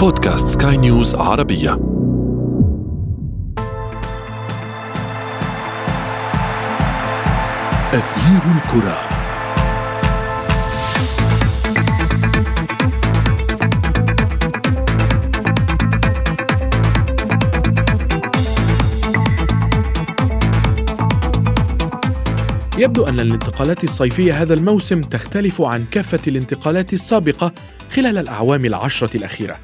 بودكاست 0.00 0.62
سكاي 0.62 0.76
نيوز 0.76 1.14
عربية. 1.14 1.72
أثير 7.94 8.42
الكرة. 8.56 9.00
يبدو 22.78 23.04
أن 23.04 23.20
الانتقالات 23.20 23.84
الصيفية 23.84 24.42
هذا 24.42 24.54
الموسم 24.54 25.00
تختلف 25.00 25.62
عن 25.62 25.84
كافة 25.92 26.20
الانتقالات 26.26 26.92
السابقة 26.92 27.52
خلال 27.90 28.18
الأعوام 28.18 28.64
العشرة 28.64 29.16
الأخيرة، 29.16 29.56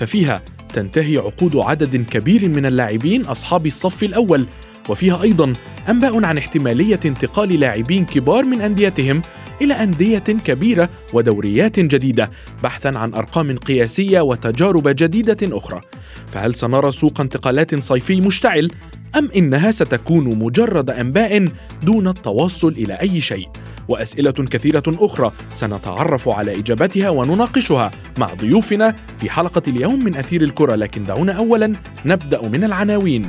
ففيها 0.00 0.42
تنتهي 0.72 1.16
عقود 1.16 1.56
عدد 1.56 1.96
كبير 1.96 2.48
من 2.48 2.66
اللاعبين 2.66 3.24
أصحاب 3.24 3.66
الصف 3.66 4.02
الأول، 4.02 4.46
وفيها 4.88 5.22
أيضا 5.22 5.52
أنباء 5.88 6.24
عن 6.24 6.38
احتمالية 6.38 7.00
انتقال 7.04 7.60
لاعبين 7.60 8.04
كبار 8.04 8.44
من 8.44 8.60
أنديتهم 8.60 9.22
إلى 9.62 9.74
أندية 9.74 10.18
كبيرة 10.18 10.88
ودوريات 11.12 11.80
جديدة 11.80 12.30
بحثا 12.62 12.98
عن 12.98 13.14
أرقام 13.14 13.56
قياسية 13.56 14.20
وتجارب 14.20 14.88
جديدة 14.88 15.38
أخرى. 15.42 15.80
فهل 16.28 16.54
سنرى 16.54 16.90
سوق 16.92 17.20
انتقالات 17.20 17.82
صيفي 17.82 18.20
مشتعل 18.20 18.70
أم 19.18 19.30
إنها 19.36 19.70
ستكون 19.70 20.38
مجرد 20.38 20.90
أنباء 20.90 21.44
دون 21.82 22.08
التوصل 22.08 22.68
إلى 22.68 22.94
أي 22.94 23.20
شيء؟ 23.20 23.48
وأسئلة 23.90 24.30
كثيرة 24.30 24.82
أخرى. 24.88 25.30
سنتعرف 25.52 26.28
على 26.28 26.58
إجابتها 26.58 27.10
ونناقشها 27.10 27.90
مع 28.18 28.34
ضيوفنا 28.34 28.96
في 29.18 29.30
حلقة 29.30 29.62
اليوم 29.68 30.04
من 30.04 30.16
أثير 30.16 30.42
الكرة 30.42 30.74
لكن 30.74 31.04
دعونا 31.04 31.32
أولا 31.32 31.72
نبدأ 32.06 32.48
من 32.48 32.64
العناوين. 32.64 33.22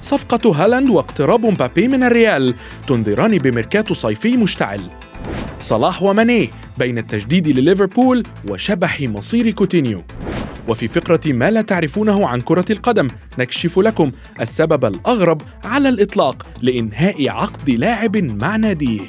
صفقة 0.00 0.64
هالاند 0.64 0.90
واقتراب 0.90 1.46
مبابي 1.46 1.88
من 1.88 2.02
الريال 2.02 2.54
تنذران 2.86 3.38
بميركاتو 3.38 3.94
صيفي 3.94 4.36
مشتعل. 4.36 4.80
صلاح 5.60 6.02
وماني 6.02 6.50
بين 6.78 6.98
التجديد 6.98 7.48
لليفربول 7.48 8.22
وشبح 8.50 9.00
مصير 9.00 9.50
كوتينيو. 9.50 10.02
وفي 10.68 10.88
فقرة 10.88 11.20
ما 11.26 11.50
لا 11.50 11.62
تعرفونه 11.62 12.28
عن 12.28 12.40
كرة 12.40 12.64
القدم 12.70 13.08
نكشف 13.38 13.78
لكم 13.78 14.10
السبب 14.40 14.84
الأغرب 14.84 15.42
على 15.64 15.88
الإطلاق 15.88 16.46
لإنهاء 16.62 17.28
عقد 17.28 17.70
لاعب 17.70 18.16
مع 18.16 18.56
ناديه. 18.56 19.00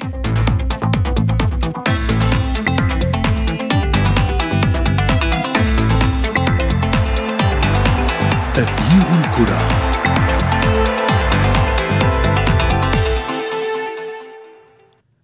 تغيير 8.56 9.20
الكرة. 9.20 9.60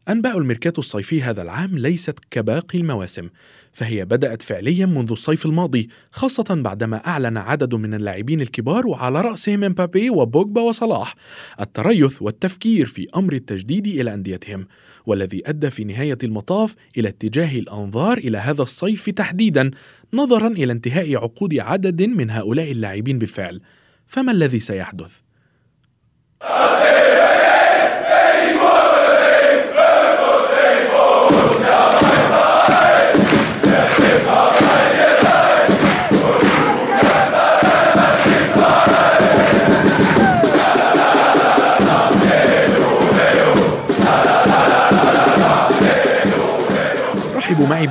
أنباء 0.08 0.38
الميركاتو 0.38 0.80
الصيفي 0.80 1.22
هذا 1.22 1.42
العام 1.42 1.78
ليست 1.78 2.18
كباقي 2.30 2.78
المواسم. 2.78 3.28
فهي 3.72 4.04
بدأت 4.04 4.42
فعليا 4.42 4.86
منذ 4.86 5.10
الصيف 5.10 5.46
الماضي 5.46 5.88
خاصة 6.10 6.44
بعدما 6.50 6.96
أعلن 6.96 7.36
عدد 7.36 7.74
من 7.74 7.94
اللاعبين 7.94 8.40
الكبار 8.40 8.86
وعلى 8.86 9.20
رأسهم 9.20 9.60
مبابي 9.60 10.10
وبوجبا 10.10 10.60
وصلاح 10.60 11.14
التريث 11.60 12.22
والتفكير 12.22 12.86
في 12.86 13.08
أمر 13.16 13.32
التجديد 13.32 13.86
إلى 13.86 14.14
أنديتهم 14.14 14.66
والذي 15.06 15.42
أدى 15.46 15.70
في 15.70 15.84
نهاية 15.84 16.18
المطاف 16.24 16.74
إلى 16.98 17.08
اتجاه 17.08 17.58
الأنظار 17.58 18.18
إلى 18.18 18.38
هذا 18.38 18.62
الصيف 18.62 19.10
تحديدا 19.10 19.70
نظرا 20.12 20.48
إلى 20.48 20.72
انتهاء 20.72 21.16
عقود 21.16 21.58
عدد 21.58 22.02
من 22.02 22.30
هؤلاء 22.30 22.70
اللاعبين 22.70 23.18
بالفعل 23.18 23.60
فما 24.06 24.32
الذي 24.32 24.60
سيحدث؟ 24.60 25.20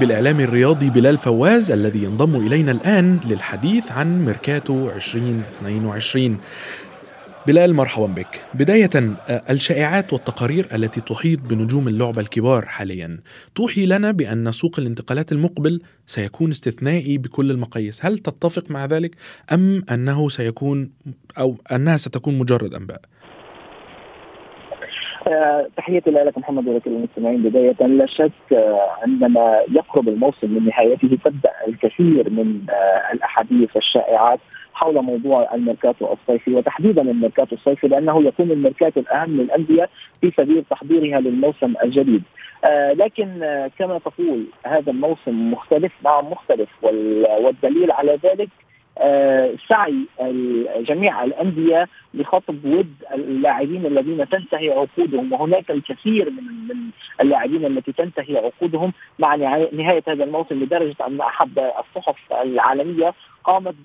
يرحب 0.02 0.12
معي 0.12 0.22
بالإعلامي 0.22 0.40
الرياضي 0.40 0.90
بلال 0.90 1.18
فواز 1.18 1.72
الذي 1.72 2.04
ينضم 2.04 2.36
إلينا 2.36 2.72
الآن 2.72 3.20
للحديث 3.26 3.92
عن 3.92 4.26
ميركاتو 4.26 4.90
2022 4.90 6.38
بلال 7.48 7.74
مرحبا 7.74 8.06
بك. 8.06 8.42
بداية 8.54 8.90
الشائعات 9.30 10.14
والتقارير 10.14 10.68
التي 10.74 11.02
تحيط 11.02 11.40
بنجوم 11.40 11.88
اللعبة 11.88 12.22
الكبار 12.22 12.66
حاليا 12.66 13.20
توحي 13.56 13.86
لنا 13.86 14.12
بأن 14.12 14.52
سوق 14.52 14.80
الانتقالات 14.80 15.32
المقبل 15.32 15.82
سيكون 16.06 16.52
استثنائي 16.52 17.18
بكل 17.18 17.52
المقاييس. 17.52 18.06
هل 18.06 18.18
تتفق 18.18 18.72
مع 18.72 18.86
ذلك 18.86 19.16
أم 19.52 19.84
أنه 19.92 20.30
سيكون 20.30 20.90
أو 21.38 21.58
أنها 21.72 21.98
ستكون 21.98 22.38
مجرد 22.38 22.74
أنباء؟ 22.74 23.02
آه، 25.28 25.68
تحياتي 25.78 26.12
لك 26.12 26.38
محمد 26.38 26.68
ولكل 26.68 26.92
المستمعين 26.92 27.42
بداية 27.42 27.88
لا 27.88 28.06
شك 28.06 28.32
آه، 28.54 28.90
عندما 29.02 29.62
يقرب 29.72 30.10
الموسم 30.10 30.50
من 30.54 30.66
نهايته 30.66 31.18
تبدأ 31.26 31.52
الكثير 31.68 32.30
من 32.30 32.62
آه، 32.70 33.14
الأحاديث 33.14 33.76
والشائعات 33.76 34.40
حول 34.74 35.02
موضوع 35.02 35.56
الميركاتو 35.56 36.14
الصيفي 36.14 36.54
وتحديدا 36.54 37.02
الميركاتو 37.02 37.56
الصيفي 37.56 37.88
لأنه 37.88 38.24
يكون 38.24 38.52
الميركاتو 38.52 39.00
الأهم 39.00 39.42
للأندية 39.42 39.90
في 40.22 40.32
سبيل 40.38 40.64
تحضيرها 40.70 41.20
للموسم 41.20 41.74
الجديد. 41.84 42.24
آه 42.64 42.94
لكن 42.94 43.40
كما 43.80 44.00
تقول 44.00 44.46
هذا 44.66 44.92
الموسم 44.92 45.52
مختلف 45.52 45.92
نعم 46.04 46.32
مختلف 46.32 46.70
والدليل 46.84 47.92
على 47.92 48.20
ذلك 48.24 48.50
سعي 49.70 50.06
جميع 50.80 51.24
الأندية 51.24 51.88
لخطب 52.14 52.66
ود 52.66 52.94
اللاعبين 53.14 53.86
الذين 53.86 54.30
تنتهي 54.30 54.70
عقودهم. 54.70 55.34
وهناك 55.34 55.72
الكثير 55.72 56.30
من 56.30 56.44
من 56.44 56.78
اللاعبين 57.22 57.66
التي 57.66 57.92
تنتهي 57.92 58.38
عقودهم 58.38 58.94
مع 59.20 59.36
نهايه 59.36 60.04
هذا 60.08 60.24
الموسم 60.24 60.64
لدرجة 60.64 60.96
أن 61.08 61.22
احد 61.22 61.60
الصحف 61.60 62.34
العالمية 62.34 63.14
قامت 63.44 63.76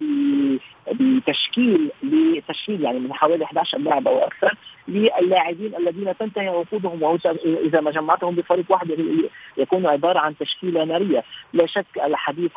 بتشكيل 0.93 1.91
لتشكيل 2.03 2.85
يعني 2.85 2.99
من 2.99 3.13
حوالي 3.13 3.45
11 3.45 3.79
لاعب 3.79 4.09
أو 4.09 4.19
أكثر 4.19 4.55
للاعبين 4.89 5.75
الذين 5.77 6.17
تنتهي 6.17 6.49
عقودهم 6.49 7.19
اذا 7.45 7.81
ما 7.81 7.91
جمعتهم 7.91 8.35
بفريق 8.35 8.65
واحد 8.69 8.97
يكون 9.57 9.87
عبارة 9.87 10.19
عن 10.19 10.37
تشكيلة 10.37 10.85
نارية، 10.85 11.25
لا 11.53 11.67
شك 11.67 11.87
الحديث 12.05 12.51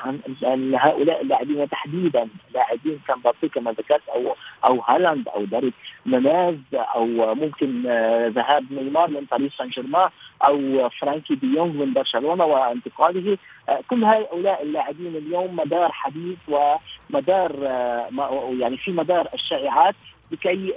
عن 0.44 0.76
هؤلاء 0.76 1.22
اللاعبين 1.22 1.58
وتحديدا 1.62 2.28
لاعبين 2.54 3.00
كمبابي 3.08 3.50
كما 3.54 3.72
ذكرت 3.72 4.10
أو 4.10 4.36
أو 4.66 4.82
هالاند 4.82 5.28
أو 5.28 5.46
داروين 5.46 5.74
نونيز 6.06 6.56
أو 6.74 7.36
ممكن 7.36 7.84
آه، 7.88 8.28
ذهاب 8.28 8.66
نيمار 8.72 9.10
من 9.10 9.26
باريس 9.32 9.54
سان 9.58 9.70
جيرمان. 9.70 10.10
أو 10.44 10.90
فرانكي 10.90 11.36
دي 11.36 11.48
يونغ 11.48 11.74
من 11.86 11.94
برشلونة 11.94 12.46
وانتقاله 12.46 13.38
آه، 13.70 13.80
كل 13.90 14.04
هؤلاء 14.04 14.64
اللاعبين 14.64 15.16
اليوم 15.16 15.56
مدار 15.56 15.92
حديث 15.92 16.38
ومدار 16.48 17.52
آه، 17.68 18.54
يعني 18.60 18.78
في 18.78 18.92
مدار 18.92 19.28
الشائعات 19.34 19.96
لكي 20.32 20.74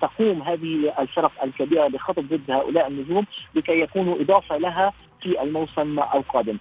تقوم 0.00 0.42
هذه 0.42 0.92
الفرق 0.98 1.32
الكبيرة 1.44 1.88
بخطب 1.88 2.22
ود 2.22 2.50
هؤلاء 2.50 2.88
النجوم 2.88 3.26
لكي 3.54 3.80
يكونوا 3.80 4.20
إضافة 4.20 4.56
لها 4.56 4.92
في 5.20 5.42
الموسم 5.42 5.98
القادم. 5.98 6.58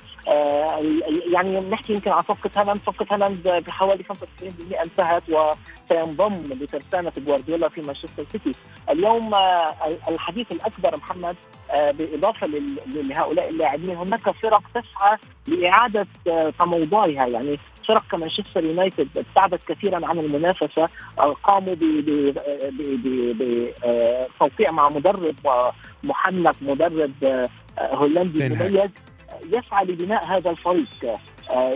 يعني 1.34 1.60
نحكي 1.60 1.94
يمكن 1.94 2.12
عن 2.12 2.22
صفقة 2.22 2.62
هالاند، 2.62 2.80
صفقة 2.88 3.16
هالاند 3.16 3.64
بحوالي 3.68 4.04
95% 4.04 4.82
انتهت 4.84 5.24
وسينضم 5.34 6.34
لترسانة 6.34 7.12
جوارديولا 7.18 7.70
في 7.70 7.82
مانشستر 7.82 8.24
سيتي. 8.32 8.52
اليوم 8.90 9.36
الحديث 10.10 10.52
الأكبر 10.52 10.98
محمد 10.98 11.36
بالاضافه 11.74 12.48
لهؤلاء 12.88 13.50
اللاعبين 13.50 13.90
هناك 13.90 14.30
فرق 14.30 14.62
تسعى 14.74 15.18
لإعادة 15.48 16.08
تموضعها. 16.60 17.28
يعني 17.28 17.60
فرق 17.88 18.04
كمانشستر 18.12 18.64
يونايتد 18.64 19.18
ابتعدت 19.18 19.64
كثيرا 19.64 20.02
عن 20.10 20.20
المنافسة 20.20 20.90
قاموا 21.44 21.76
بتوقيع 24.40 24.72
مع 24.72 24.90
مدرب 24.90 25.36
محنك 26.04 26.56
مدرب 26.62 27.46
هولندي 27.80 28.50
مميز. 28.50 28.90
يسعى 29.46 29.86
لبناء 29.86 30.26
هذا 30.26 30.52
الفريق 30.52 30.88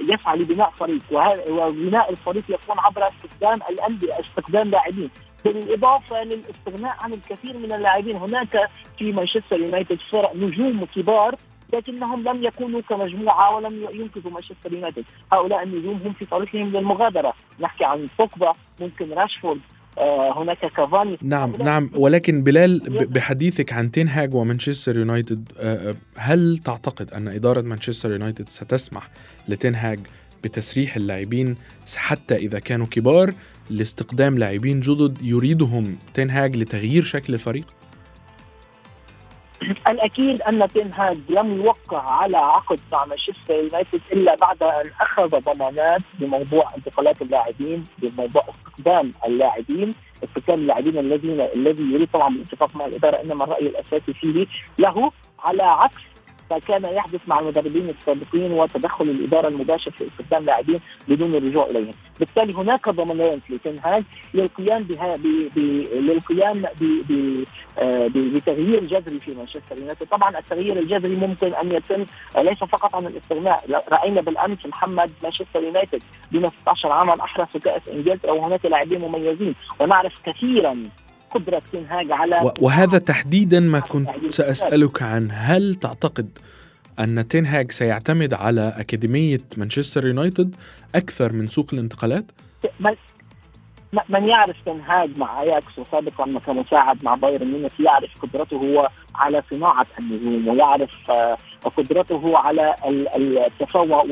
يسعى 0.09 0.35
لبناء 0.35 0.69
فريق 0.69 1.01
وبناء 1.49 2.11
الفريق 2.11 2.43
يكون 2.49 2.79
عبر 2.79 3.05
استخدام 3.05 3.59
الأندية 3.69 4.19
استخدام 4.19 4.67
لاعبين. 4.67 5.09
بالإضافة 5.45 6.23
للاستغناء 6.23 6.95
عن 6.99 7.13
الكثير 7.13 7.57
من 7.57 7.73
اللاعبين. 7.73 8.17
هناك 8.17 8.69
في 8.97 9.11
مانشستر 9.11 9.59
يونايتد 9.59 9.99
فرق 10.11 10.35
نجوم 10.35 10.85
كبار 10.85 11.35
لكنهم 11.73 12.23
لم 12.23 12.43
يكونوا 12.43 12.81
كمجموعة 12.89 13.55
ولم 13.55 13.87
ينقذوا 13.93 14.31
مانشستر 14.31 14.73
يونايتد، 14.73 15.05
هؤلاء 15.33 15.63
النجوم 15.63 15.99
هم 16.05 16.13
في 16.13 16.25
طريقهم 16.25 16.67
للمغادرة، 16.67 17.33
نحكي 17.59 17.85
عن 17.85 18.07
بوكبا 18.19 18.53
ممكن 18.81 19.13
راشفورد 19.13 19.59
آه، 19.97 20.41
هناك 20.41 20.57
كافاني. 20.57 21.17
نعم 21.21 21.53
نعم. 21.59 21.89
ولكن 21.93 22.43
بلال 22.43 22.79
بحديثك 23.09 23.73
عن 23.73 23.91
تنهاج 23.91 24.35
ومانشستر 24.35 24.97
يونايتد 24.97 25.51
آه، 25.59 25.89
آه، 25.89 25.95
هل 26.17 26.57
تعتقد 26.57 27.13
أن 27.13 27.27
إدارة 27.27 27.61
مانشستر 27.61 28.11
يونايتد 28.11 28.49
ستسمح 28.49 29.09
لتنهاج 29.47 29.99
بتسريح 30.43 30.95
اللاعبين 30.95 31.55
حتى 31.95 32.35
إذا 32.35 32.59
كانوا 32.59 32.85
كبار؟ 32.85 33.33
لاستقدام 33.69 34.37
لاعبين 34.37 34.79
جدد 34.79 35.17
يريدهم 35.21 35.97
تنهاج 36.13 36.55
لتغيير 36.55 37.03
شكل 37.03 37.33
الفريق؟ 37.33 37.65
الأكيد 39.87 40.41
أن 40.41 40.67
تنهاج 40.67 41.17
لم 41.29 41.61
يوقع 41.61 42.11
على 42.11 42.37
عقد 42.37 42.79
مع 42.91 43.05
مانشستر 43.05 43.53
يونايتد 43.53 44.01
إلا 44.11 44.35
بعد 44.35 44.63
أن 44.63 44.91
أخذ 45.01 45.29
ضمانات 45.29 46.01
بموضوع 46.19 46.69
انتقالات 46.77 47.21
اللاعبين 47.21 47.83
بموضوع 47.97 48.43
استخدام 48.49 49.13
اللاعبين 49.27 49.91
استخدام 50.23 50.59
اللاعبين 50.59 50.97
الذين 50.97 51.41
الذي 51.41 51.83
يريد 51.83 52.07
طبعا 52.13 52.29
بالاتفاق 52.29 52.75
مع 52.75 52.85
الإدارة 52.85 53.21
إنما 53.21 53.43
الرأي 53.43 53.67
الأساسي 53.67 54.13
فيه 54.13 54.45
له 54.79 55.11
على 55.39 55.63
عكس 55.63 56.01
فكان 56.49 56.85
يحدث 56.85 57.21
مع 57.27 57.39
المدربين 57.39 57.89
السابقين 57.89 58.51
وتدخل 58.51 59.05
الإدارة 59.05 59.47
المباشر 59.47 59.91
في 59.91 60.07
استخدام 60.07 60.43
لاعبين 60.43 60.77
بدون 61.07 61.35
الرجوع 61.35 61.65
إليهم، 61.65 61.93
بالتالي 62.19 62.53
هناك 62.53 62.89
ضمانات 62.89 63.39
لتنهاج 63.49 64.03
للقيام 64.33 64.83
بها 64.83 65.17
للقيام 65.95 66.65
آه، 67.79 68.07
بتغيير 68.07 68.83
جذري 68.83 69.19
في 69.19 69.35
مانشستر 69.35 69.77
يونايتد، 69.77 70.07
طبعا 70.07 70.39
التغيير 70.39 70.79
الجذري 70.79 71.15
ممكن 71.15 71.53
أن 71.53 71.71
يتم 71.71 72.05
ليس 72.37 72.57
فقط 72.57 72.95
عن 72.95 73.05
الاستغناء، 73.05 73.83
رأينا 73.91 74.21
بالأمس 74.21 74.65
محمد 74.65 75.11
مانشستر 75.23 75.63
يونايتد 75.63 76.03
دون 76.31 76.49
16 76.61 76.91
عاما 76.91 77.13
أحرز 77.23 77.61
كأس 77.63 77.89
إنجلترا 77.89 78.31
وهناك 78.31 78.65
لاعبين 78.65 79.01
مميزين. 79.01 79.55
ونعرف 79.79 80.13
كثيرا 80.25 80.83
قدرة 81.31 81.61
تنهاج 81.73 82.11
على 82.11 82.53
وهذا 82.59 82.97
تحديدا 82.97 83.59
ما 83.59 83.79
كنت 83.79 84.09
سأسألك 84.29 85.01
عنه 85.01 85.33
هل 85.33 85.75
تعتقد 85.75 86.29
أن 86.99 87.27
تنهاج 87.27 87.71
سيعتمد 87.71 88.33
على 88.33 88.73
أكاديمية 88.77 89.41
مانشستر 89.57 90.07
يونايتد 90.07 90.55
أكثر 90.95 91.33
من 91.33 91.47
سوق 91.47 91.69
الانتقالات؟ 91.73 92.31
من 94.09 94.27
يعرف 94.27 94.55
تنهاج 94.65 95.19
مع 95.19 95.41
أياكس 95.41 95.79
وسابقا 95.79 96.39
كمساعد 96.39 97.03
مع 97.03 97.15
بايرن 97.15 97.51
ميونخ 97.51 97.79
يعرف 97.79 98.09
قدرته 98.21 98.57
هو 98.57 98.89
على 99.15 99.43
صناعة 99.53 99.85
النجوم 99.99 100.49
ويعرف 100.49 101.11
آه، 101.11 101.37
قدرته 101.77 102.37
على 102.37 102.75
التفوق 103.15 104.05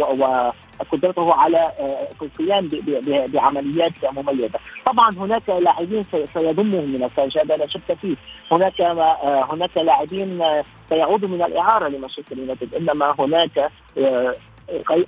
وقدرته 0.79 1.33
على 1.33 1.57
آه، 1.57 2.07
القيام 2.21 2.69
بعمليات 3.33 3.93
مميزة، 4.11 4.59
طبعا 4.85 5.09
هناك 5.17 5.49
لاعبين 5.49 6.03
سيضمهم 6.33 6.89
من 6.89 7.03
الخارج 7.03 7.37
هذا 7.37 7.55
لا 7.55 7.67
شك 7.67 7.97
فيه، 8.01 8.15
هناك 8.51 8.81
آه، 8.81 9.47
هناك 9.53 9.77
لاعبين 9.77 10.43
سيعودوا 10.89 11.29
من 11.29 11.41
الإعارة 11.43 11.87
لمانشستر 11.87 12.37
يونايتد، 12.37 12.75
إنما 12.75 13.15
هناك 13.19 13.71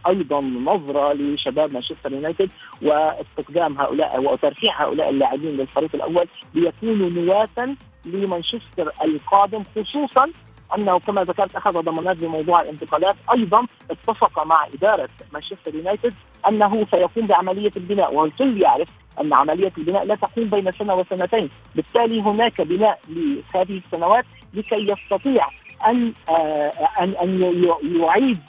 أيضا 0.08 0.40
نظرة 0.42 1.14
لشباب 1.14 1.74
مانشستر 1.74 2.12
يونايتد 2.12 2.52
واستخدام 2.82 3.82
هؤلاء 3.82 4.22
وترشيح 4.22 4.82
هؤلاء 4.82 5.10
اللاعبين 5.10 5.50
للفريق 5.50 5.90
الأول 5.96 6.28
ليكونوا 6.54 7.10
نواه 7.10 7.76
لمانشستر 8.06 8.92
القادم 9.04 9.64
خصوصا 9.76 10.30
أنه 10.78 11.00
كما 11.00 11.24
ذكرت 11.24 11.56
أخذ 11.56 11.72
ضمانات 11.72 12.24
بموضوع 12.24 12.62
الانتقالات. 12.62 13.16
أيضا 13.34 13.66
اتفق 13.92 14.46
مع 14.46 14.68
إدارة 14.74 15.10
مانشستر 15.34 15.76
يونايتد 15.76 16.14
أنه 16.48 16.80
سيقوم 16.92 17.26
بعملية 17.26 17.72
البناء 17.78 18.14
والكل 18.14 18.62
يعرف 18.62 18.88
أن 19.22 19.34
عملية 19.34 19.72
البناء 19.78 20.06
لا 20.08 20.16
تقوم 20.16 20.48
بين 20.48 20.72
سنة 20.72 20.94
وسنتين، 20.94 21.50
بالتالي 21.76 22.22
هناك 22.22 22.62
بناء 22.62 23.00
لهذه 23.10 23.82
السنوات 23.86 24.26
لكي 24.54 24.92
يستطيع 24.92 25.48
أن 25.88 26.14
آه، 26.30 26.72
أن 27.00 27.14
أن 27.22 27.64
يعيد 27.84 28.40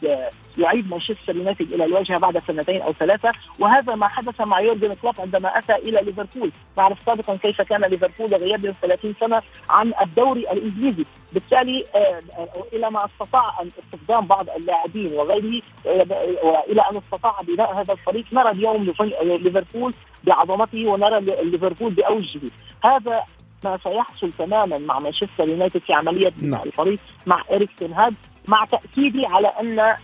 يعيد 0.58 0.90
مانشستر 0.90 1.36
يونايتد 1.36 1.72
إلى 1.72 1.84
الواجهه 1.84 2.18
بعد 2.18 2.42
سنتين 2.46 2.82
أو 2.82 2.92
ثلاثة. 2.92 3.30
وهذا 3.58 3.94
ما 3.94 4.08
حدث 4.08 4.40
مع 4.40 4.60
يورجن 4.60 4.92
كلوب 4.92 5.20
عندما 5.20 5.58
أتى 5.58 5.74
إلى 5.74 6.00
ليفربول. 6.02 6.52
نعرف 6.78 6.98
سابقا 7.06 7.36
كيف 7.36 7.62
كان 7.62 7.80
ليفربول 7.84 8.30
لغياب 8.30 8.74
30 8.82 9.14
سنة 9.20 9.42
عن 9.70 9.92
الدوري 10.02 10.40
الإنجليزي. 10.40 11.04
بالتالي 11.32 11.84
آه، 11.94 12.22
إلى 12.72 12.90
ما 12.90 13.04
استطاع 13.04 13.62
ان 13.62 13.68
استخدام 13.84 14.26
بعض 14.26 14.50
اللاعبين 14.50 15.12
وغيره 15.12 15.62
والى 15.84 16.82
أن 16.92 16.96
استطاع 16.96 17.36
بناء 17.42 17.80
هذا 17.80 17.92
الفريق. 17.92 18.24
نرى 18.32 18.50
اليوم 18.50 18.94
ليفربول 19.22 19.94
بعظمته 20.24 20.88
ونرى 20.88 21.20
ليفربول 21.20 21.92
بأوجه. 21.94 22.40
هذا 22.84 23.22
ما 23.64 23.78
سيحصل 23.84 24.32
تماما 24.32 24.76
مع 24.78 24.98
مانشستر 24.98 25.48
يونايتد 25.48 25.80
في 25.80 25.92
عملية 25.92 26.32
نعم. 26.42 26.60
الفريق 26.66 26.98
مع 27.26 27.44
إريك 27.54 27.70
تنهاج 27.78 28.14
مع 28.48 28.64
تأكيدي 28.64 29.26
على 29.26 29.48
أن 29.48 29.96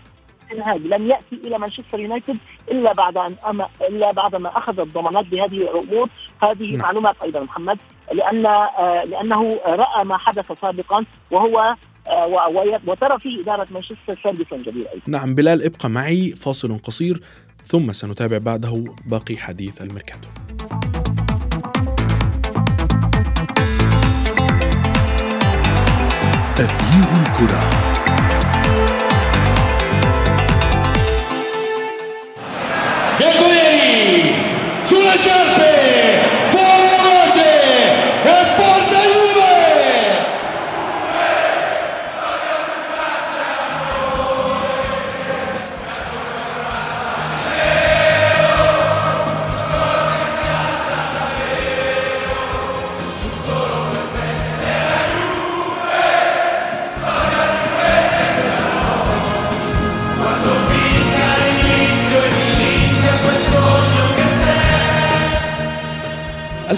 تنهاج 0.49 0.77
لم 0.77 1.07
يأتي 1.07 1.35
إلى 1.45 1.57
مانشستر 1.57 1.99
يونايتد 1.99 2.37
إلا 2.71 2.93
بعد 2.93 3.17
أن 3.17 3.35
أما 3.49 3.67
إلا 3.89 4.11
بعد 4.11 4.35
ما 4.35 4.57
أخذ 4.57 4.79
الضمانات 4.79 5.25
بهذه 5.25 5.57
الأمور. 5.57 6.09
هذه 6.43 6.71
نعم. 6.71 6.81
معلومات 6.81 7.23
أيضا 7.23 7.39
محمد 7.39 7.77
لأن 8.13 8.45
آه 8.45 9.03
لأنه 9.03 9.59
رأى 9.65 10.05
ما 10.05 10.17
حدث 10.17 10.51
سابقا 10.61 11.05
وهو 11.31 11.75
آه 12.07 12.79
وترى 12.87 13.19
في 13.19 13.41
إدارة 13.41 13.67
مانشستر 13.71 14.19
سادسا 14.23 14.57
جديد 14.57 14.87
أيضا. 14.87 15.01
نعم 15.07 15.35
بلال 15.35 15.63
ابقى 15.63 15.89
معي 15.89 16.31
فاصل 16.31 16.77
قصير 16.77 17.21
ثم 17.63 17.93
سنتابع 17.93 18.37
بعده 18.37 18.83
باقي 19.05 19.37
حديث 19.37 19.81
الميركاتو. 19.81 20.27
تغيير 26.55 27.05
الكرة. 27.21 27.84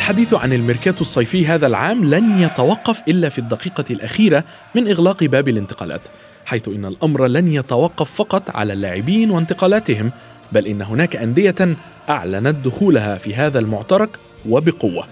الحديث 0.08 0.34
عن 0.34 0.54
الميركاتو 0.54 1.02
الصيفي 1.02 1.48
هذا 1.48 1.68
العام 1.68 2.06
لن 2.06 2.40
يتوقف 2.40 3.02
إلا 3.08 3.30
في 3.30 3.40
الدقيقة 3.40 3.86
الأخيرة 3.92 4.44
من 4.76 4.88
إغلاق 4.88 5.24
باب 5.24 5.48
الانتقالات 5.48 6.02
حيث 6.46 6.68
إن 6.68 6.86
الأمر 6.86 7.26
لن 7.26 7.54
يتوقف 7.54 8.12
فقط 8.12 8.56
على 8.56 8.74
اللاعبين 8.74 9.32
وانتقالاتهم 9.32 10.12
بل 10.52 10.68
إن 10.68 10.82
هناك 10.82 11.16
أندية 11.16 11.76
أعلنت 12.10 12.66
دخولها 12.66 13.18
في 13.18 13.36
هذا 13.36 13.60
المعترك 13.60 14.10
وبقوة. 14.50 15.06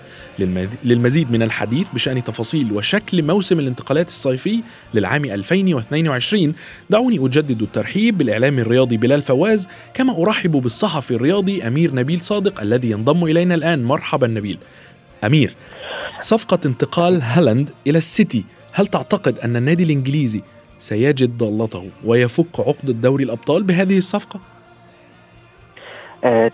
للمزيد 0.84 1.32
من 1.32 1.42
الحديث 1.42 1.88
بشأن 1.94 2.24
تفاصيل 2.24 2.72
وشكل 2.72 3.24
موسم 3.24 3.60
الانتقالات 3.60 4.08
الصيفي 4.08 4.64
للعام 4.94 5.26
2022 5.26 6.54
دعوني 6.90 7.26
أجدد 7.26 7.62
الترحيب 7.62 8.18
بالاعلامي 8.18 8.62
الرياضي 8.62 8.98
بلال 8.98 9.22
فواز 9.22 9.68
كما 9.94 10.22
أرحب 10.22 10.52
بالصحفي 10.52 11.12
الرياضي 11.12 11.68
أمير 11.68 11.96
نبيل 11.96 12.20
صادق 12.20 12.62
الذي 12.62 12.92
ينضم 12.92 13.24
إلينا 13.24 13.56
الآن. 13.56 13.84
مرحبا 13.84 14.28
نبيل. 14.28 14.58
أمير 15.24 15.56
صفقة 16.22 16.60
انتقال 16.66 17.22
هالاند 17.22 17.70
إلى 17.88 17.98
السيتي 17.98 18.44
هل 18.72 18.88
تعتقد 18.88 19.40
أن 19.40 19.56
النادي 19.56 19.84
الإنجليزي 19.84 20.42
سيجد 20.80 21.38
ضالته 21.38 21.90
ويفك 22.06 22.60
عقدة 22.60 22.90
دوري 22.90 23.24
الأبطال 23.24 23.64
بهذه 23.64 23.98
الصفقة؟ 23.98 24.40
آه 24.40 24.55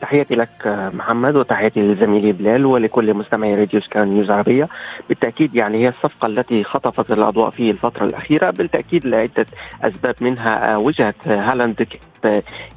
تحياتي 0.01 0.35
لك 0.35 0.49
محمد 0.93 1.35
وتحياتي 1.35 1.79
لزميلي 1.81 2.31
بلال 2.31 2.65
ولكل 2.65 3.13
مستمعي 3.13 3.55
راديو 3.55 3.81
سكاي 3.81 4.07
نيوز 4.07 4.31
عربية. 4.31 4.67
بالتأكيد 5.09 5.55
يعني 5.55 5.77
هي 5.83 5.89
الصفقة 5.89 6.25
التي 6.25 6.63
خطفت 6.63 7.11
الأضواء 7.11 7.49
في 7.49 7.71
الفترة 7.71 8.05
الأخيرة. 8.05 8.49
بالتأكيد 8.49 9.05
لعدة 9.05 9.45
أسباب 9.83 10.15
منها 10.21 10.77
وجهة 10.77 11.13
هالاند 11.25 11.87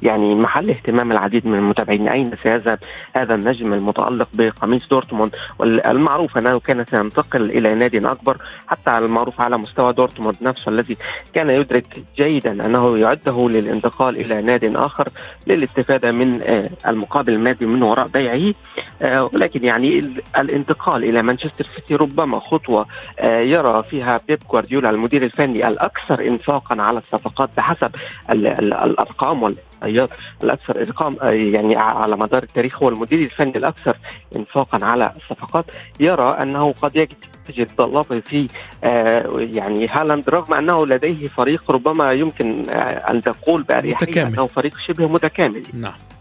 يعني 0.01 0.35
محل 0.35 0.69
اهتمام 0.69 1.11
العديد 1.11 1.47
من 1.47 1.57
المتابعين. 1.57 2.07
أين 2.07 2.31
سيذهب 2.43 2.79
هذا 3.15 3.35
النجم 3.35 3.73
المتألق 3.73 4.27
بقميص 4.33 4.87
دورتموند؟ 4.87 5.35
والمعروف 5.59 6.37
أنه 6.37 6.59
كان 6.59 6.85
سينتقل 6.85 7.51
إلى 7.51 7.75
نادي 7.75 7.99
أكبر 7.99 8.37
حتى 8.67 8.91
المعروف 8.97 9.41
على 9.41 9.57
مستوى 9.57 9.93
دورتموند 9.93 10.35
نفسه 10.41 10.69
الذي 10.69 10.97
كان 11.33 11.49
يدرك 11.49 12.03
جيدا 12.17 12.65
أنه 12.65 12.97
يعده 12.97 13.49
للانتقال 13.49 14.17
إلى 14.17 14.41
نادي 14.41 14.77
آخر 14.77 15.09
للاستفادة 15.47 16.11
من 16.11 16.41
آه، 16.41 16.69
المقابل 16.87 17.33
المادي 17.33 17.65
من 17.65 17.83
وراء 17.83 18.07
بيعه. 18.07 18.53
آه، 19.01 19.29
ولكن 19.33 19.65
يعني 19.65 19.99
الانتقال 20.37 21.03
إلى 21.03 21.21
مانشستر 21.21 21.65
سيتي 21.65 21.95
ربما 21.95 22.39
خطوة 22.39 22.85
آه، 23.19 23.39
يرى 23.39 23.83
فيها 23.83 24.17
بيب 24.27 24.39
جوارديولا 24.51 24.89
المدير 24.89 25.23
الفني 25.23 25.67
الأكثر 25.67 26.27
إنفاقا 26.27 26.81
على 26.81 26.97
الصفقات 26.99 27.49
بحسب 27.57 27.89
الأرقام 28.29 29.43
والإحصائيات 29.43 30.09
الأكثر 30.43 30.81
إرقام 30.81 31.17
يعني 31.53 31.75
على 31.75 32.17
مدار 32.17 32.43
التاريخ 32.43 32.83
هو 32.83 32.89
المدير 32.89 33.19
الفني 33.19 33.57
الأكثر 33.57 33.97
إنفاقا 34.35 34.85
على 34.85 35.11
الصفقات. 35.21 35.65
يرى 35.99 36.37
أنه 36.41 36.73
قد 36.81 36.95
يجد 36.95 37.13
تجد 37.47 37.67
ضلافه 37.77 38.19
في 38.19 38.47
آه 38.83 39.39
يعني 39.39 39.87
هالاند 39.91 40.29
رغم 40.29 40.53
أنه 40.53 40.85
لديه 40.85 41.27
فريق 41.27 41.71
ربما 41.71 42.11
يمكن 42.11 42.69
آه 42.69 43.11
أن 43.11 43.21
تقول 43.21 43.63
بأريحية 43.63 44.27
أنه 44.27 44.47
فريق 44.47 44.77
شبه 44.87 45.07
متكامل. 45.07 45.63
نعم. 45.73 46.14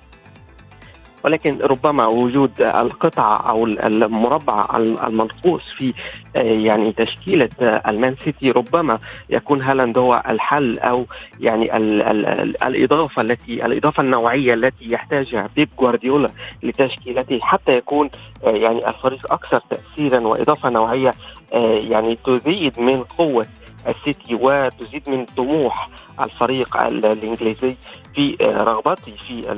ولكن 1.24 1.58
ربما 1.58 2.06
وجود 2.06 2.50
القطعة 2.60 3.50
أو 3.50 3.66
المربع 3.66 4.68
المنقوص 4.76 5.70
في 5.70 5.92
آه، 6.36 6.40
يعني 6.40 6.92
تشكيلة 6.92 7.48
ألمان 7.60 8.16
سيتي 8.24 8.50
ربما 8.50 8.98
يكون 9.30 9.62
هالاند 9.62 9.98
هو 9.98 10.22
الحل 10.30 10.78
أو 10.78 11.06
يعني 11.40 11.76
ال 11.76 12.02
ال 12.02 12.26
ال 12.26 12.62
الإضافة 12.62 13.22
التي 13.22 13.66
الإضافة 13.66 14.02
النوعية 14.02 14.54
التي 14.54 14.88
يحتاجها 14.92 15.48
بيب 15.56 15.68
جوارديولا 15.80 16.28
لتشكيلته 16.62 17.40
حتى 17.42 17.76
يكون 17.76 18.10
آه، 18.44 18.50
يعني 18.50 18.88
الفريق 18.88 19.32
أكثر 19.32 19.62
تأثيرا 19.70 20.20
وإضافة 20.20 20.70
نوعية 20.70 21.10
آه، 21.52 21.80
يعني 21.84 22.18
تزيد 22.26 22.80
من 22.80 22.96
قوة 22.96 23.46
السيتي 23.88 24.34
وتزيد 24.40 25.10
من 25.10 25.24
طموح 25.24 25.88
الفريق 26.22 26.76
الإنجليزي 26.76 27.76
في 28.14 28.36
رغبته 28.42 29.12
في 29.16 29.52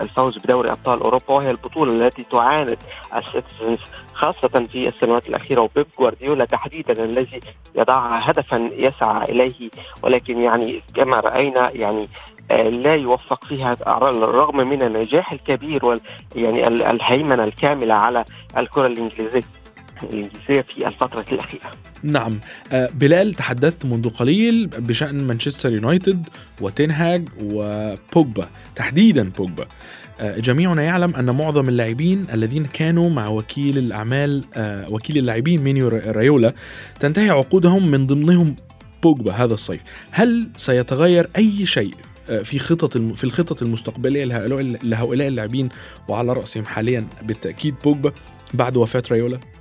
الفوز 0.00 0.38
بدوري 0.38 0.70
أبطال 0.70 1.00
أوروبا 1.00 1.34
وهي 1.34 1.50
البطولة 1.50 1.92
التي 1.92 2.24
تعاند 2.24 2.78
السيتيزنز 3.16 3.78
خاصة 4.14 4.48
في 4.48 4.86
السنوات 4.86 5.28
الأخيرة. 5.28 5.60
وبيب 5.62 5.86
جوارديولا 5.98 6.44
تحديدا 6.44 7.04
الذي 7.04 7.40
يضعها 7.74 8.30
هدفا 8.30 8.70
يسعى 8.72 9.24
إليه. 9.24 9.70
ولكن 10.02 10.42
يعني 10.42 10.82
كما 10.94 11.20
رأينا 11.20 11.70
يعني 11.74 12.06
آه، 12.50 12.68
لا 12.68 12.94
يوفق 12.94 13.44
فيها 13.44 13.76
الرغم 13.86 14.68
من 14.68 14.82
النجاح 14.82 15.32
الكبير 15.32 15.86
وال 15.86 16.00
يعني 16.36 16.66
الهيمنة 16.66 17.44
الكاملة 17.44 17.94
على 17.94 18.24
الكرة 18.56 18.86
الإنجليزية. 18.86 19.61
الإنجليزية 20.04 20.62
في 20.62 20.86
الفترة 20.86 21.24
الأخيرة. 21.32 21.70
نعم 22.02 22.40
آه، 22.72 22.88
بلال 22.94 23.34
تحدثت 23.34 23.86
منذ 23.86 24.08
قليل 24.08 24.66
بشأن 24.66 25.24
مانشستر 25.24 25.72
يونايتد 25.72 26.28
وتنهاج 26.60 27.28
وبوجبا 27.42 28.48
تحديدا 28.76 29.30
بوجبا 29.38 29.66
آه، 30.20 30.38
جميعنا 30.38 30.82
يعلم 30.82 31.14
أن 31.14 31.30
معظم 31.30 31.68
اللاعبين 31.68 32.26
الذين 32.32 32.64
كانوا 32.64 33.10
مع 33.10 33.28
وكيل 33.28 33.78
الأعمال 33.78 34.44
آه، 34.54 34.86
وكيل 34.90 35.18
اللاعبين 35.18 35.62
مينيو 35.62 35.88
رايولا 35.88 36.52
تنتهي 37.00 37.30
عقودهم 37.30 37.90
من 37.90 38.06
ضمنهم 38.06 38.56
بوجبا 39.02 39.32
هذا 39.32 39.54
الصيف 39.54 39.80
هل 40.10 40.50
سيتغير 40.56 41.28
أي 41.36 41.66
شيء 41.66 41.94
في 42.44 42.58
خطط 42.58 42.98
في 42.98 43.24
الخطط 43.24 43.62
المستقبلية 43.62 44.24
لهؤلاء 44.82 45.28
اللاعبين 45.28 45.68
وعلى 46.08 46.32
رأسهم 46.32 46.64
حاليا 46.64 47.06
بالتأكيد 47.22 47.74
بوجبا 47.84 48.12
بعد 48.54 48.76
وفاة 48.76 49.02
رايولا؟ 49.10 49.51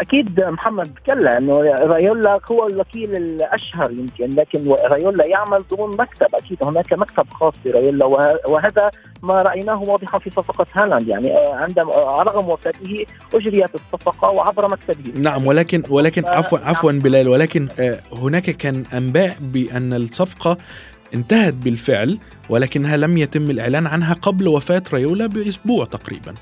أكيد 0.00 0.44
محمد 0.44 0.98
كلا 1.06 1.38
إنه 1.38 1.52
رايولا 1.62 2.40
هو 2.50 2.66
الوكيل 2.66 3.16
الأشهر 3.16 3.90
يمكن 3.90 4.28
لكن 4.36 4.72
رايولا 4.90 5.26
يعمل 5.26 5.64
ضمن 5.74 5.96
مكتب 5.96 6.34
أكيد 6.34 6.58
هناك 6.64 6.92
مكتب 6.92 7.26
خاص 7.32 7.54
برايولا 7.64 8.06
وهذا 8.48 8.90
ما 9.22 9.34
رأيناه 9.36 9.82
واضحا 9.88 10.18
في 10.18 10.30
صفقة 10.30 10.66
هالاند 10.74 11.08
يعني 11.08 11.36
آه، 11.36 11.54
عندما 11.54 11.94
آه، 11.94 12.22
رغم 12.22 12.48
وفاته 12.48 13.06
أجريت 13.34 13.74
الصفقة 13.74 14.30
وعبر 14.30 14.68
مكتبه. 14.72 15.20
نعم 15.20 15.46
ولكن 15.46 15.82
ولكن 15.90 16.24
عفوا 16.24 16.58
عفوا 16.58 16.92
بلال 16.92 17.28
ولكن 17.28 17.68
آه، 17.78 18.00
هناك 18.12 18.50
كان 18.50 18.82
أنباء 18.94 19.36
بأن 19.40 19.92
الصفقة 19.92 20.58
انتهت 21.14 21.54
بالفعل 21.54 22.18
ولكنها 22.48 22.96
لم 22.96 23.18
يتم 23.18 23.50
الإعلان 23.50 23.86
عنها 23.86 24.14
قبل 24.14 24.48
وفاة 24.48 24.82
رايولا 24.92 25.26
بأسبوع 25.26 25.84
تقريبا. 25.84 26.34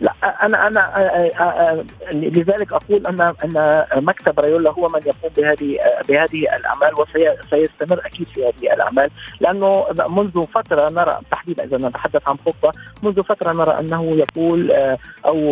لا 0.00 0.12
أنا 0.42 0.66
أنا 0.66 1.84
لذلك 2.12 2.72
أقول 2.72 3.06
أن 3.06 3.20
أن 3.20 3.84
مكتب 4.04 4.40
رايولا 4.40 4.70
هو 4.70 4.86
من 4.94 5.00
يقوم 5.06 5.30
بهذه 5.36 5.78
بهذه 6.08 6.56
الأعمال 6.56 6.92
وسيستمر 7.00 8.06
أكيد 8.06 8.26
في 8.34 8.44
هذه 8.44 8.74
الأعمال. 8.74 9.10
لأنه 9.40 9.86
منذ 10.08 10.42
فترة 10.42 10.92
نرى 10.92 11.18
تحديدا 11.30 11.64
إذا 11.64 11.76
نتحدث 11.88 12.28
عن 12.28 12.36
بوجبا 12.46 12.70
منذ 13.02 13.20
فترة 13.24 13.52
نرى 13.52 13.78
أنه 13.80 14.10
يقول 14.14 14.72
أو 15.26 15.48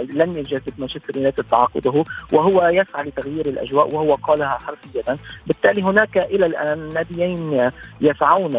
لن 0.00 0.36
يجدد 0.36 0.72
مانشستر 0.78 1.16
يونايتد 1.16 1.44
تعاقده 1.50 2.04
وهو 2.32 2.68
يسعى 2.68 3.04
لتغيير 3.08 3.46
الأجواء 3.46 3.94
وهو 3.94 4.12
قالها 4.12 4.58
حرفيا. 4.66 5.16
بالتالي 5.46 5.82
هناك 5.82 6.16
إلى 6.16 6.46
الآن 6.46 6.88
ناديين 6.94 7.70
يسعون 8.00 8.52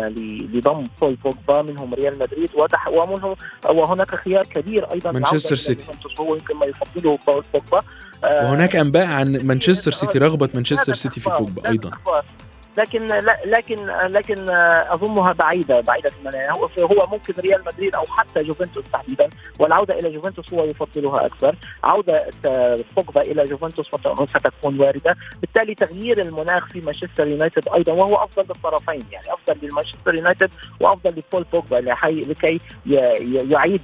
لضم 0.53 0.83
بول 1.01 1.17
بوجبا 1.23 1.61
منهم 1.61 1.93
ريال 1.93 2.19
مدريد 2.19 2.51
ومنهم 2.97 3.35
وهناك 3.69 4.15
خيار 4.15 4.43
كبير 4.45 4.91
أيضا 4.91 5.11
مانشستر 5.31 5.55
سيتي. 5.55 5.85
هو 6.19 6.35
يمكن 6.35 6.55
ما 6.55 6.65
يفضله 6.65 7.19
باول 7.27 7.43
بوجبا. 7.53 7.83
وهناك 8.23 8.75
أنباء 8.75 9.05
عن 9.05 9.37
مانشستر 9.43 9.91
سيتي 9.91 10.17
رغبة 10.17 10.49
مانشستر 10.53 10.93
سيتي 10.93 11.19
في 11.19 11.29
بوجبا 11.29 11.69
أيضا. 11.69 11.91
لكن 12.77 13.07
لكن 13.45 13.75
لكن 14.03 14.49
أظنها 14.89 15.33
بعيدة 15.33 15.81
بعيدة 15.81 16.11
المنال 16.19 16.51
هو 16.51 16.69
هو 16.79 17.07
ممكن 17.07 17.33
ريال 17.39 17.61
مدريد 17.65 17.95
أو 17.95 18.05
حتى 18.05 18.43
جوفنتوس 18.43 18.83
تحديدا 18.93 19.29
والعودة 19.59 19.99
إلى 19.99 20.13
جوفنتوس 20.13 20.53
هو 20.53 20.63
يفضلها 20.63 21.25
أكثر. 21.25 21.55
عودة 21.83 22.25
بوجبا 22.95 23.21
إلى 23.21 23.45
جوفنتوس 23.45 23.87
ستكون 23.87 24.79
واردة. 24.79 25.17
بالتالي 25.41 25.75
تغيير 25.75 26.21
المناخ 26.21 26.67
في 26.67 26.81
مانشستر 26.81 27.27
يونايتد 27.27 27.67
أيضا 27.75 27.93
وهو 27.93 28.15
أفضل 28.15 28.43
للطرفين 28.43 29.03
يعني 29.11 29.27
أفضل 29.33 29.67
لمانشستر 29.67 30.15
يونايتد 30.15 30.49
وأفضل 30.79 31.09
لبول 31.09 31.45
بوجبا 31.53 31.75
لكي 32.05 32.59
يعيد 33.49 33.81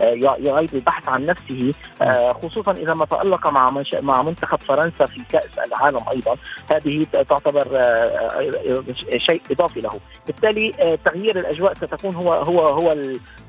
يعيد 0.00 0.74
البحث 0.74 1.08
عن 1.08 1.26
نفسه 1.26 1.74
آه، 2.02 2.28
خصوصا 2.28 2.72
إذا 2.72 2.94
ما 2.94 3.06
تألق 3.06 3.48
مع 3.48 3.70
مع 4.00 4.22
منتخب 4.22 4.58
فرنسا 4.62 5.06
في 5.06 5.22
كأس 5.32 5.58
العالم 5.58 6.00
أيضا. 6.10 6.36
هذه 6.70 7.06
تعتبر 7.12 7.66
آه، 7.72 7.80
آه، 7.80 9.16
شيء 9.16 9.42
إضافي 9.50 9.80
له. 9.80 10.00
بالتالي 10.26 10.98
تغيير 11.04 11.38
الأجواء 11.38 11.74
ستكون 11.74 12.14
هو 12.14 12.32
هو 12.32 12.60
هو 12.60 12.92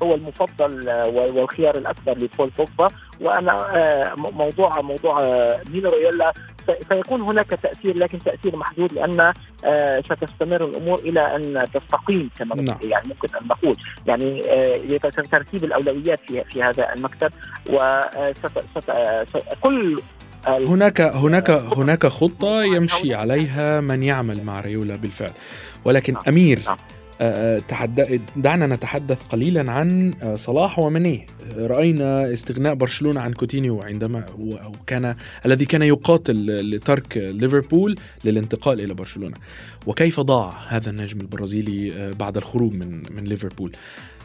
هو 0.02 0.14
المفضل 0.14 0.88
والخيار 1.34 1.76
الاكثر 1.76 2.12
لبول 2.12 2.50
بوجبا. 2.58 2.88
وأنا 3.20 4.14
موضوع 4.16 4.80
موضوع 4.80 5.42
ميلو 5.70 5.90
رويولا 5.90 6.32
سيكون 6.88 7.20
هناك 7.20 7.46
تأثير 7.46 7.98
لكن 7.98 8.18
تأثير 8.18 8.56
محدود 8.56 8.92
لأن 8.92 9.32
ستستمر 10.04 10.64
الأمور 10.64 10.98
إلى 10.98 11.20
أن 11.20 11.64
تستقيم 11.74 12.30
كما 12.38 12.54
نعم. 12.54 12.78
يعني 12.84 13.08
ممكن 13.08 13.36
أن 13.36 13.46
نقول 13.46 13.76
يعني 14.06 14.42
ترتيب 15.32 15.64
الأولويات 15.64 16.20
في 16.20 16.44
في 16.44 16.62
هذا 16.62 16.94
المكتب 16.94 17.32
وكل 17.70 20.00
هناك 20.46 21.00
هناك 21.00 21.50
هناك 21.50 22.06
خطة 22.06 22.62
يمشي 22.62 23.14
عليها 23.14 23.80
من 23.80 24.02
يعمل 24.02 24.44
مع 24.44 24.60
ريولا 24.60 24.96
بالفعل 24.96 25.32
ولكن 25.84 26.12
نعم. 26.12 26.22
أمير 27.20 27.50
نعم. 27.50 27.58
تحد... 27.58 28.20
دعنا 28.36 28.66
نتحدث 28.66 29.22
قليلا 29.22 29.72
عن 29.72 30.12
صلاح 30.36 30.78
ومنيه 30.78 31.26
رأينا 31.56 32.32
استغناء 32.32 32.74
برشلونة 32.74 33.20
عن 33.20 33.32
كوتينيو 33.32 33.82
عندما 33.82 34.26
كان 34.86 35.14
الذي 35.46 35.64
كان 35.64 35.82
يقاتل 35.82 36.34
لترك 36.74 37.16
ليفربول 37.16 37.96
للانتقال 38.24 38.80
إلى 38.80 38.94
برشلونة 38.94 39.36
وكيف 39.86 40.20
ضاع 40.20 40.52
هذا 40.68 40.90
النجم 40.90 41.20
البرازيلي 41.20 42.10
بعد 42.18 42.36
الخروج 42.36 42.72
من 42.72 43.02
من 43.10 43.24
ليفربول 43.24 43.72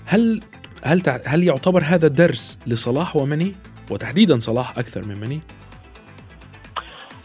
هل 0.06 0.40
هل 0.84 1.02
هل 1.26 1.44
يعتبر 1.44 1.84
هذا 1.84 2.08
درس 2.08 2.58
لصلاح 2.68 3.16
وماني 3.16 3.56
وتحديدا 3.92 4.40
صلاح 4.40 4.78
أكثر 4.78 5.08
من 5.08 5.16
ماني؟ 5.16 5.42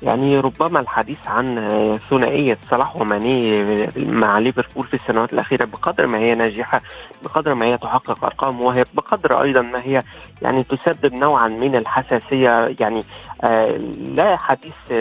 يعني 0.02 0.40
ربما 0.40 0.80
الحديث 0.80 1.18
عن 1.26 1.68
ثنائية 2.10 2.58
صلاح 2.70 2.96
وماني 2.96 3.64
مع 3.96 4.38
ليفربول 4.38 4.84
في 4.84 4.94
السنوات 4.94 5.32
الأخيرة 5.32 5.64
بقدر 5.64 6.06
ما 6.06 6.18
هي 6.18 6.34
ناجحة 6.34 6.80
بقدر 7.24 7.54
ما 7.54 7.66
هي 7.66 7.78
تحقق 7.78 8.24
أرقام 8.24 8.60
وهي 8.60 8.84
بقدر 8.94 9.42
أيضا 9.42 9.60
ما 9.60 9.82
هي 9.82 10.02
يعني 10.42 10.64
تسبب 10.64 11.14
نوعا 11.14 11.48
من 11.48 11.76
الحساسية. 11.76 12.74
يعني 12.80 13.02
آه 13.44 13.68
لا 14.16 14.36
حديث 14.36 14.92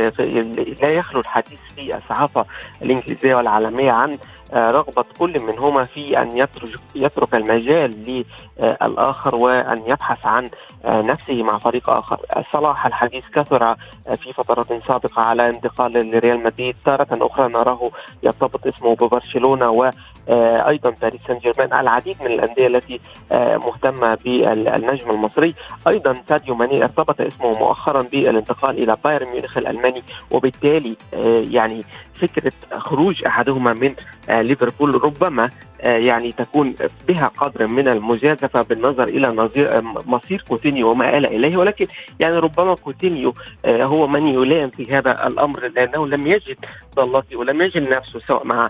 لا 0.81 0.89
يخلو 0.89 1.19
الحديث 1.19 1.59
في 1.75 1.97
الصحافة 1.97 2.45
الإنجليزية 2.81 3.35
والعالمية 3.35 3.91
عن 3.91 4.17
رغبة 4.53 5.05
كل 5.19 5.43
منهما 5.43 5.83
في 5.83 6.21
أن 6.21 6.37
يترك, 6.37 6.79
يترك 6.95 7.35
المجال 7.35 8.21
للآخر 8.61 9.35
وأن 9.35 9.81
يبحث 9.87 10.25
عن 10.25 10.49
آه، 10.85 11.01
نفسه 11.01 11.43
مع 11.43 11.57
فريق 11.57 11.89
آخر. 11.89 12.19
صلاح 12.53 12.85
الحديث 12.85 13.27
كثر 13.27 13.63
آه، 13.63 13.77
في 14.21 14.33
فترات 14.33 14.83
سابقة 14.87 15.21
على 15.21 15.49
انتقال 15.49 15.93
لريال 15.93 16.43
مدريد. 16.43 16.75
تارة 16.85 17.07
أخرى 17.11 17.47
نراه 17.47 17.81
يرتبط 18.23 18.67
اسمه 18.67 18.95
ببرشلونة 18.95 19.71
وأيضا 20.27 20.89
باريس 21.01 21.21
سان 21.27 21.37
جيرمان 21.37 21.79
العديد 21.79 22.17
من 22.21 22.27
الأندية 22.27 22.67
التي 22.67 22.99
مهتمة 23.31 24.15
بالنجم 24.25 25.11
المصري. 25.11 25.55
أيضا 25.87 26.13
ساديو 26.29 26.55
ماني 26.55 26.83
ارتبط 26.83 27.21
اسمه 27.21 27.51
مؤخرا 27.59 28.01
بالانتقال 28.01 28.83
إلى 28.83 28.95
بايرن 29.03 29.27
ميونخ 29.27 29.57
الألماني 29.57 30.03
وبالتالي 30.31 30.95
يعني 31.51 31.83
فكرة 32.21 32.51
خروج 32.77 33.25
أحدهما 33.25 33.73
من 33.73 33.95
ليفربول 34.29 35.03
ربما 35.03 35.43
آه، 35.43 35.49
يعني 35.83 36.31
تكون 36.31 36.75
بها 37.07 37.31
قدر 37.37 37.67
من 37.67 37.87
المجازفة 37.87 38.61
بالنظر 38.61 39.03
إلى 39.03 39.27
آه، 39.27 39.81
مصير 40.05 40.43
كوتينيو 40.49 40.91
وما 40.91 41.17
آل 41.17 41.25
إليه. 41.25 41.57
ولكن 41.57 41.85
يعني 42.19 42.35
ربما 42.35 42.75
كوتينيو 42.75 43.33
آه، 43.65 43.83
هو 43.83 44.07
من 44.07 44.27
يلام 44.27 44.69
في 44.69 44.93
هذا 44.93 45.27
الأمر 45.27 45.67
لأنه 45.67 46.07
لم 46.07 46.27
يجد 46.27 46.57
ضالته 46.95 47.37
ولم 47.39 47.61
يجد 47.61 47.89
نفسه 47.89 48.19
سواء 48.19 48.45
مع 48.45 48.69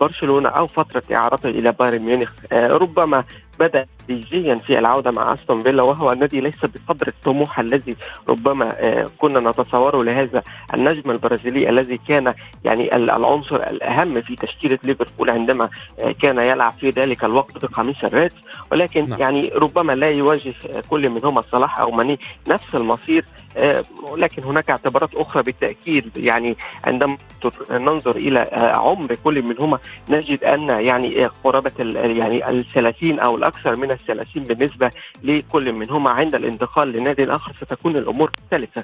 برشلونة 0.00 0.48
أو 0.48 0.66
فترة 0.66 1.02
إعارته 1.16 1.48
إلى 1.48 1.72
بايرن 1.72 2.02
ميونخ. 2.02 2.32
ربما 2.52 3.24
بدأ 3.60 3.86
تدريجيا 4.20 4.54
في 4.54 4.78
العودة 4.78 5.10
مع 5.10 5.34
أستون 5.34 5.60
فيلا 5.60 5.82
وهو 5.82 6.12
النادي 6.12 6.40
ليس 6.40 6.64
بقدر 6.64 7.08
الطموح 7.08 7.58
الذي 7.58 7.96
ربما 8.28 8.76
كنا 9.18 9.50
نتصوره 9.50 10.02
لهذا 10.04 10.42
النجم 10.74 11.10
البرازيلي 11.10 11.68
الذي 11.68 11.98
كان 12.08 12.32
يعني 12.64 12.96
العنصر 12.96 13.56
الأهم 13.56 14.14
في 14.14 14.36
تشكيلة 14.36 14.78
ليفربول 14.84 15.30
عندما 15.30 15.68
كان 16.22 16.38
يلعب 16.38 16.72
في 16.72 16.90
ذلك 16.90 17.24
الوقت 17.24 17.64
بقميص 17.64 18.04
الريدز 18.04 18.36
ولكن 18.72 19.08
نعم. 19.08 19.20
يعني 19.20 19.50
ربما 19.54 19.92
لا 19.92 20.10
يواجه 20.10 20.54
كل 20.90 21.10
منهما 21.10 21.42
صلاح 21.52 21.80
أو 21.80 21.90
ماني 21.90 22.18
نفس 22.48 22.74
المصير 22.74 23.24
آه، 23.56 23.82
ولكن 24.02 24.42
هناك 24.42 24.70
اعتبارات 24.70 25.14
أخرى 25.14 25.42
بالتأكيد 25.42 26.16
يعني 26.16 26.56
عندما 26.86 27.16
ننظر 27.70 28.16
إلى 28.16 28.42
آه، 28.42 28.72
عمر 28.72 29.14
كل 29.24 29.42
منهما 29.42 29.78
نجد 30.08 30.44
أن 30.44 30.68
يعني 30.68 31.26
قرابة 31.44 31.72
يعني 32.18 32.48
الثلاثين 32.48 33.18
أو 33.18 33.36
الأكثر 33.36 33.76
من 33.76 33.90
الثلاثين 34.02 34.42
بالنسبة 34.42 34.90
لكل 35.22 35.72
منهما 35.72 36.10
عند 36.10 36.34
الانتقال 36.34 36.92
لنادي 36.92 37.34
اخر 37.34 37.52
ستكون 37.60 37.96
الأمور 37.96 38.30
مختلفه 38.52 38.82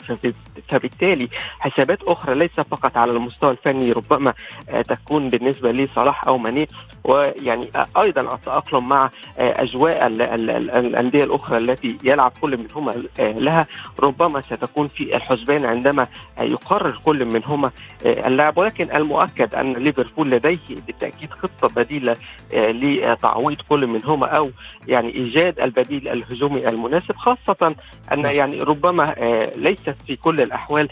فبالتالي 0.68 1.28
حسابات 1.60 2.02
أخرى 2.02 2.38
ليس 2.38 2.60
فقط 2.60 2.96
على 2.96 3.12
المستوى 3.12 3.50
الفني 3.50 3.90
ربما 3.90 4.34
آه، 4.68 4.82
تكون 4.82 5.28
بالنسبة 5.28 5.72
لصلاح 5.72 6.28
أو 6.28 6.38
ماني. 6.38 6.66
ويعني 7.04 7.66
أيضا 7.96 8.20
التاقلم 8.34 8.88
مع 8.88 9.10
أجواء 9.38 10.06
الأندية 10.06 11.24
الأخرى 11.24 11.58
التي 11.58 11.98
يلعب 12.04 12.32
كل 12.40 12.56
منهما 12.56 12.92
لها. 13.18 13.66
ربما 14.00 14.40
ستكون 14.40 14.88
في 14.88 15.16
الحسبان 15.16 15.64
عندما 15.64 16.06
يقرر 16.40 17.00
كل 17.04 17.24
منهما 17.24 17.70
اللعب 18.06 18.58
ولكن 18.58 18.96
المؤكد 18.96 19.54
أن 19.54 19.72
ليفربول 19.72 20.30
لديه 20.30 20.58
بالتأكيد 20.86 21.30
خطة 21.30 21.68
بديلة 21.82 22.16
لتعويض 22.52 23.56
كل 23.68 23.86
منهما 23.86 24.26
أو 24.26 24.50
يعني 24.88 24.97
إيجاد 25.04 25.60
البديل 25.60 26.08
الهجومي 26.10 26.68
المناسب 26.68 27.16
خاصة 27.16 27.74
أن 28.12 28.24
يعني 28.26 28.60
ربما 28.60 29.14
ليست 29.56 29.96
في 30.06 30.16
كل 30.16 30.40
الأحوال 30.40 30.88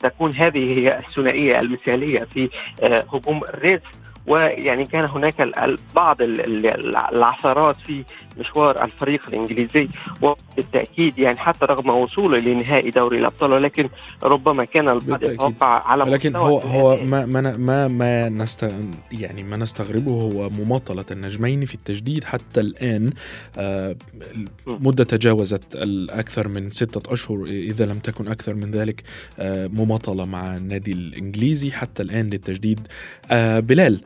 تكون 0.00 0.32
هذه 0.32 0.72
هي 0.78 0.98
الثنائية 0.98 1.60
المثالية 1.60 2.24
في 2.24 2.48
هجوم 2.82 3.40
الريدز 3.48 3.82
ويعني 4.26 4.84
كان 4.84 5.04
هناك 5.04 5.48
بعض 5.94 6.16
العثرات 6.20 7.76
في 7.76 8.04
مشوار 8.38 8.84
الفريق 8.84 9.28
الإنجليزي 9.28 9.88
وبالتأكيد 10.22 11.18
يعني 11.18 11.36
حتى 11.36 11.64
رغم 11.64 11.90
وصوله 11.90 12.38
لنهائي 12.38 12.90
دوري 12.90 13.18
الأبطال 13.18 13.52
ولكن 13.52 13.88
ربما 14.22 14.64
كان 14.64 14.88
البعض 14.88 15.22
يتوقع 15.22 15.88
على 15.88 16.04
لكن 16.04 16.36
هو 16.36 16.58
هو 16.58 16.96
ما 16.96 17.26
ما 17.26 17.56
ما, 17.56 17.88
ما 17.88 18.28
نست 18.28 18.74
يعني 19.12 19.42
ما 19.42 19.56
نستغربه 19.56 20.12
هو 20.12 20.50
مماطله 20.50 21.04
النجمين 21.10 21.64
في 21.64 21.74
التجديد 21.74 22.24
حتى 22.24 22.60
الآن. 22.60 23.10
آه 23.58 23.96
مدة 24.66 25.04
تجاوزت 25.04 25.76
الأكثر 25.76 26.48
من 26.48 26.70
ستة 26.70 27.12
أشهر 27.14 27.44
إذا 27.44 27.86
لم 27.86 27.98
تكن 27.98 28.28
أكثر 28.28 28.54
من 28.54 28.70
ذلك 28.70 29.02
آه 29.38 29.66
مماطله 29.66 30.26
مع 30.26 30.56
النادي 30.56 30.92
الإنجليزي 30.92 31.70
حتى 31.72 32.02
الآن 32.02 32.30
للتجديد. 32.30 32.80
آه 33.30 33.60
بلال 33.60 34.00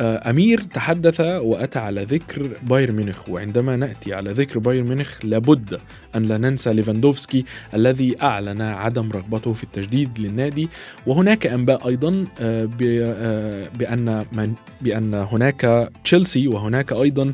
أمير 0.00 0.60
تحدث 0.60 1.20
وأتى 1.20 1.78
على 1.78 2.04
ذكر 2.04 2.50
بايرن 2.62 2.94
ميونخ 2.94 3.28
وعندما 3.28 3.76
نأتي 3.76 4.14
على 4.14 4.30
ذكر 4.32 4.58
بايرن 4.58 4.86
ميونخ 4.86 5.24
لابد 5.24 5.80
أن 6.16 6.22
لا 6.22 6.38
ننسى 6.38 6.72
ليفاندوفسكي 6.72 7.44
الذي 7.74 8.22
أعلن 8.22 8.62
عدم 8.62 9.10
رغبته 9.12 9.52
في 9.52 9.64
التجديد 9.64 10.20
للنادي. 10.20 10.68
وهناك 11.06 11.46
أنباء 11.46 11.88
أيضا 11.88 12.26
آه، 12.40 12.68
آه، 12.82 13.68
بأن 13.78 14.24
من 14.32 14.54
بأن 14.80 15.14
هناك 15.14 15.90
تشيلسي 16.04 16.48
وهناك 16.48 16.92
أيضا 16.92 17.32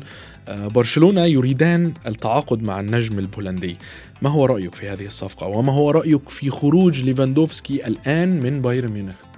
برشلونة 0.49 1.25
يريدان 1.25 1.93
التعاقد 2.07 2.63
مع 2.63 2.79
النجم 2.79 3.19
البولندي. 3.19 3.77
ما 4.21 4.29
هو 4.29 4.45
رأيك 4.45 4.75
في 4.75 4.89
هذه 4.89 5.05
الصفقة؟ 5.05 5.47
وما 5.47 5.73
هو 5.73 5.91
رأيك 5.91 6.29
في 6.29 6.49
خروج 6.49 7.03
ليفاندوفسكي 7.03 7.87
الآن 7.87 8.39
من 8.39 8.61
بايرن 8.61 8.91
ميونخ؟ 8.91 9.13
آه 9.13 9.28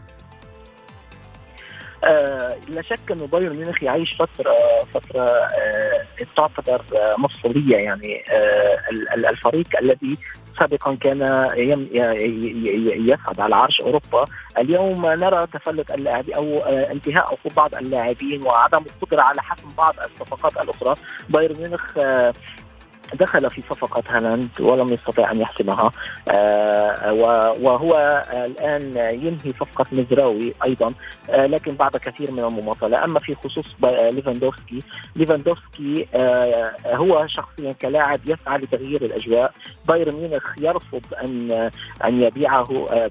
لا 2.71 2.81
شك 2.81 3.11
إنه 3.11 3.27
بايرن 3.27 3.55
ميونخ 3.55 3.83
يعيش 3.83 4.13
فتره 4.13 4.55
فترة 4.93 5.21
آه 5.23 6.05
تعتبر 6.37 6.81
آه 6.95 7.15
مفصلية 7.17 7.77
يعني 7.77 8.23
آه 8.31 9.29
الفريق 9.29 9.67
الذي 9.81 10.17
سابقا 10.59 10.95
كان 10.95 11.47
يصعد 13.07 13.39
على 13.39 13.55
عرش 13.55 13.81
أوروبا. 13.81 14.25
اليوم 14.57 15.05
نرى 15.05 15.41
تفلت 15.53 15.91
اللاعبين 15.91 16.35
أو 16.35 16.55
انتهاء 16.65 17.23
عقود 17.23 17.53
بعض 17.57 17.75
اللاعبين 17.75 18.45
وعدم 18.45 18.77
القدرة 18.95 19.21
على 19.21 19.41
حسم 19.41 19.69
بعض 19.77 19.95
الصفقات 19.99 20.57
الأخرى. 20.57 20.93
بايرن 21.29 21.55
ميونخ 21.57 21.97
دخل 23.13 23.49
في 23.49 23.61
صفقة 23.69 24.03
هالاند 24.07 24.49
ولم 24.59 24.89
يستطع 24.89 25.31
أن 25.31 25.41
يحسمها 25.41 25.91
آه، 26.31 27.13
وهو 27.61 28.23
الآن 28.35 28.81
ينهي 28.97 29.51
صفقة 29.59 29.85
مزراوي 29.91 30.53
أيضا. 30.67 30.93
آه، 31.29 31.45
لكن 31.45 31.75
بعد 31.75 31.97
كثير 31.97 32.31
من 32.31 32.39
المماطلة 32.39 33.03
أما 33.03 33.19
في 33.19 33.35
خصوص 33.35 33.65
ليفاندوفسكي 34.13 34.79
ليفاندوفسكي 35.15 36.07
آه، 36.15 36.73
هو 36.93 37.27
شخصيا 37.27 37.71
كلاعب 37.71 38.19
يسعى 38.23 38.57
لتغيير 38.57 39.05
الأجواء. 39.05 39.53
بايرن 39.87 40.15
ميونخ 40.15 40.43
يرفض 40.61 41.01
أن 41.27 41.51
أن 42.05 42.21
يبيعه 42.21 42.63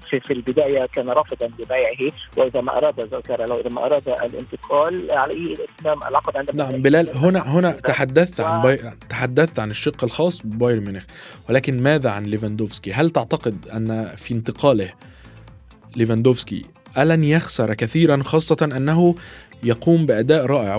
في, 0.09 0.31
البداية 0.31 0.85
كان 0.85 1.09
رافضا 1.09 1.47
لبيعه. 1.59 2.13
وإذا 2.37 2.61
ما 2.61 2.77
أراد 2.77 2.99
ذكر 2.99 3.45
لو 3.45 3.59
إذا 3.59 3.69
ما 3.69 3.85
أراد 3.85 4.09
الانتقال 4.09 5.07
عليه 5.11 5.53
إتمام 5.53 5.99
العقد 6.07 6.37
عند 6.37 6.55
نعم 6.55 6.81
بلال 6.81 7.17
هنا 7.17 7.39
هنا 7.39 7.71
تحدثت 7.71 8.41
عن 8.41 8.61
بي... 8.61 8.77
تحدثت 9.09 9.59
عن 9.59 9.71
الشق 9.71 9.90
الشق 9.91 10.03
الخاص 10.03 10.41
ببايرن 10.45 10.83
ميونخ. 10.83 11.03
ولكن 11.49 11.83
ماذا 11.83 12.09
عن 12.09 12.23
ليفاندوفسكي؟ 12.23 12.93
هل 12.93 13.09
تعتقد 13.09 13.67
أن 13.67 14.15
في 14.15 14.33
انتقاله 14.33 14.93
ليفاندوفسكي 15.95 16.61
ألن 16.97 17.23
يخسر 17.23 17.73
كثيرا 17.73 18.23
خاصة 18.23 18.69
أنه 18.77 19.15
يقوم 19.63 20.05
بأداء 20.05 20.45
رائع 20.45 20.75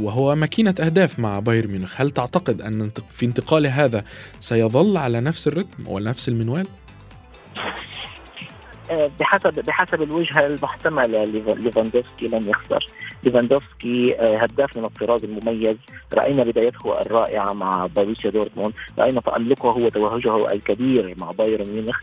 وهو 0.00 0.34
ماكينة 0.34 0.74
أهداف 0.80 1.18
مع 1.18 1.38
بايرن 1.38 1.70
ميونخ؟ 1.70 2.00
هل 2.00 2.10
تعتقد 2.10 2.60
أن 2.60 2.90
في 3.10 3.26
انتقاله 3.26 3.84
هذا 3.84 4.04
سيظل 4.40 4.96
على 4.96 5.20
نفس 5.20 5.48
الرتم 5.48 5.86
ونفس 5.86 6.28
المنوال؟ 6.28 6.66
بحسب 9.20 9.54
بحسب 9.66 10.02
الوجهه 10.02 10.46
المحتمله 10.46 11.24
ليفاندوفسكي 11.54 12.28
لن 12.28 12.48
يخسر. 12.48 12.86
ليفاندوفسكي 13.22 14.16
هداف 14.20 14.76
من 14.76 14.84
الطراز 14.84 15.24
المميز. 15.24 15.76
رأينا 16.14 16.44
بدايته 16.44 17.00
الرائعة 17.00 17.52
مع 17.52 17.88
بروسيا 17.96 18.30
دورتموند. 18.30 18.72
رأينا 18.98 19.20
تألقه 19.20 19.76
وتوهجه 19.84 20.52
الكبير 20.52 21.14
مع 21.20 21.30
بايرن 21.30 21.70
ميونخ. 21.70 22.00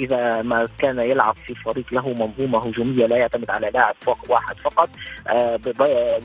إذا 0.00 0.42
ما 0.42 0.68
كان 0.78 0.98
يلعب 1.10 1.34
في 1.46 1.54
فريق 1.54 1.84
له 1.92 2.08
منظومه 2.08 2.58
هجومية 2.58 3.06
لا 3.06 3.16
يعتمد 3.16 3.50
على 3.50 3.70
لاعب 3.70 3.94
فوق 4.00 4.18
واحد 4.28 4.56
فقط 4.56 4.88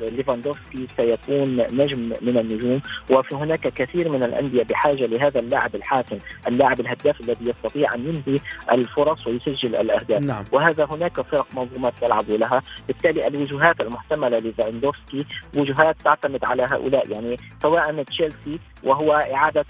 ليفاندوفسكي 0.02 0.88
سيكون 0.98 1.58
نجم 1.72 2.13
من 2.22 2.38
النجوم. 2.39 2.82
وفي 3.12 3.36
هناك 3.36 3.60
كثير 3.60 4.10
من 4.10 4.24
الأندية 4.24 4.63
بحاجة 4.63 5.06
لهذا 5.06 5.39
اللاعب 5.39 5.76
الحاسم 5.76 6.18
اللاعب 6.48 6.80
الهداف 6.80 7.22
الذي 7.22 7.50
يستطيع 7.50 7.94
أن 7.96 8.00
ينهي 8.08 8.39
الفرص 8.72 9.28
ويسجل 9.28 9.76
الأهداف. 9.76 10.22
نعم. 10.22 10.44
وهذا 10.52 10.88
هناك 10.92 11.22
فرق 11.22 11.48
منظومات 11.54 11.94
تلعب 12.02 12.30
لها. 12.30 12.62
بالتالي 12.88 13.28
الوجوهات 13.28 13.82
المحتملة 13.94 14.38
لفاندوفسكي 14.38 15.26
وجوهات 15.58 16.02
تعتمد 16.02 16.46
على 16.46 16.64
هؤلاء 16.72 17.12
يعني 17.12 17.36
سواء 17.62 18.04
تشيلسي 18.04 18.60
وهو 18.84 19.14
إعادة 19.14 19.66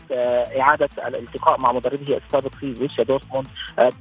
إعادة 0.60 0.90
الالتقاء 1.08 1.62
مع 1.62 1.72
مدربه 1.72 2.18
السابق 2.26 2.56
في 2.56 2.74
بروسيا 2.74 3.04
دورتموند 3.04 3.48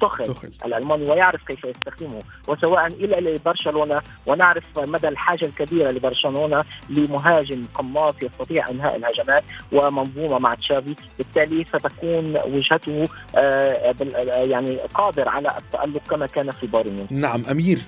تخل 0.00 0.34
الألماني 0.64 1.10
ويعرف 1.10 1.44
كيف 1.46 1.64
يستخدمه. 1.64 2.18
وسواء 2.48 2.86
إلى 2.86 3.34
برشلونه 3.44 4.02
ونعرف 4.26 4.64
مدى 4.78 5.08
الحاجة 5.08 5.44
الكبيرة 5.44 5.90
لبرشلونة 5.90 6.58
لمهاجم 6.90 7.64
قماص 7.74 8.14
يستطيع 8.22 8.68
إنهاء 8.70 8.96
الهجمات 8.96 9.44
ومنظومة 9.72 10.38
مع 10.38 10.54
تشافي. 10.54 10.94
بالتالي 11.18 11.64
ستكون 11.64 12.34
وجهته 12.46 13.04
يعني 14.50 14.76
قادر 14.94 15.28
على 15.28 15.56
التألق 15.58 16.02
كما 16.10 16.26
كان 16.26 16.50
في 16.50 16.66
بايرن 16.66 17.06
نعم 17.10 17.44
أمير 17.50 17.78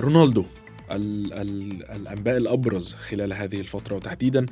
رونالدو. 0.00 0.44
ال 0.96 1.32
ال 1.32 1.82
الأنباء 1.96 2.36
الأبرز 2.36 2.92
خلال 2.92 3.32
هذه 3.32 3.60
الفترة. 3.60 3.96
وتحديدا 3.96 4.46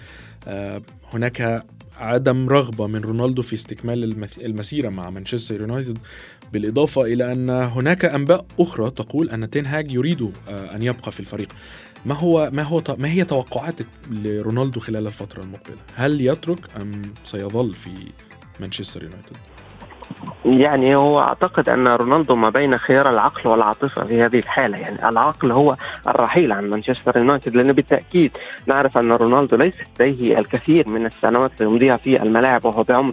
هناك 1.13 1.65
عدم 1.97 2.49
رغبة 2.49 2.87
من 2.87 3.01
رونالدو 3.01 3.43
في 3.43 3.55
استكمال 3.55 4.27
المسيرة 4.41 4.89
مع 4.89 5.11
مانشستر 5.11 5.61
يونايتد. 5.61 5.99
بالإضافة 6.53 7.03
إلى 7.03 7.33
أن 7.33 7.51
هناك 7.51 8.05
أنباء 8.05 8.47
أخرى 8.61 8.91
تقول 8.91 9.31
أن 9.31 9.51
تنهاج 9.51 9.91
يريد 9.91 10.33
أن 10.49 10.83
يبقى 10.83 11.13
في 11.13 11.21
الفريق. 11.21 11.53
ما 12.07 12.15
هو 12.15 12.51
ما 12.53 12.63
هو 12.63 12.83
ما 12.99 13.11
هي 13.11 13.25
توقعاتك 13.25 13.87
لرونالدو 14.11 14.81
خلال 14.81 15.07
الفترة 15.07 15.43
المقبلة؟ 15.43 15.77
هل 15.95 16.21
يترك 16.21 16.61
أم 16.83 17.03
سيظل 17.25 17.75
في 17.75 17.91
مانشستر 18.61 19.03
يونايتد؟ 19.03 19.37
يعني 20.45 20.97
هو 20.97 21.21
أعتقد 21.21 21.69
أن 21.69 21.89
رونالدو 21.89 22.35
ما 22.35 22.51
بين 22.51 22.79
خيار 22.79 23.11
العقل 23.11 23.51
والعاطفة 23.51 24.05
في 24.05 24.17
هذه 24.17 24.39
الحالة. 24.39 24.79
يعني 24.79 25.09
العقل 25.09 25.53
هو 25.53 25.77
الرحيل 26.09 26.53
عن 26.53 26.71
مانشستر 26.71 27.17
يونايتد 27.17 27.57
لأنه 27.57 27.73
بالتأكيد 27.73 28.37
نعرف 28.67 28.99
أن 28.99 29.13
رونالدو 29.13 29.57
ليس 29.57 29.75
لديه 30.01 30.39
الكثير 30.39 30.89
من 30.89 31.07
السنوات 31.07 31.61
يمضيها 31.61 31.97
في 31.97 32.23
الملاعب 32.23 32.65
وهو 32.65 32.83
بعمر 32.83 33.13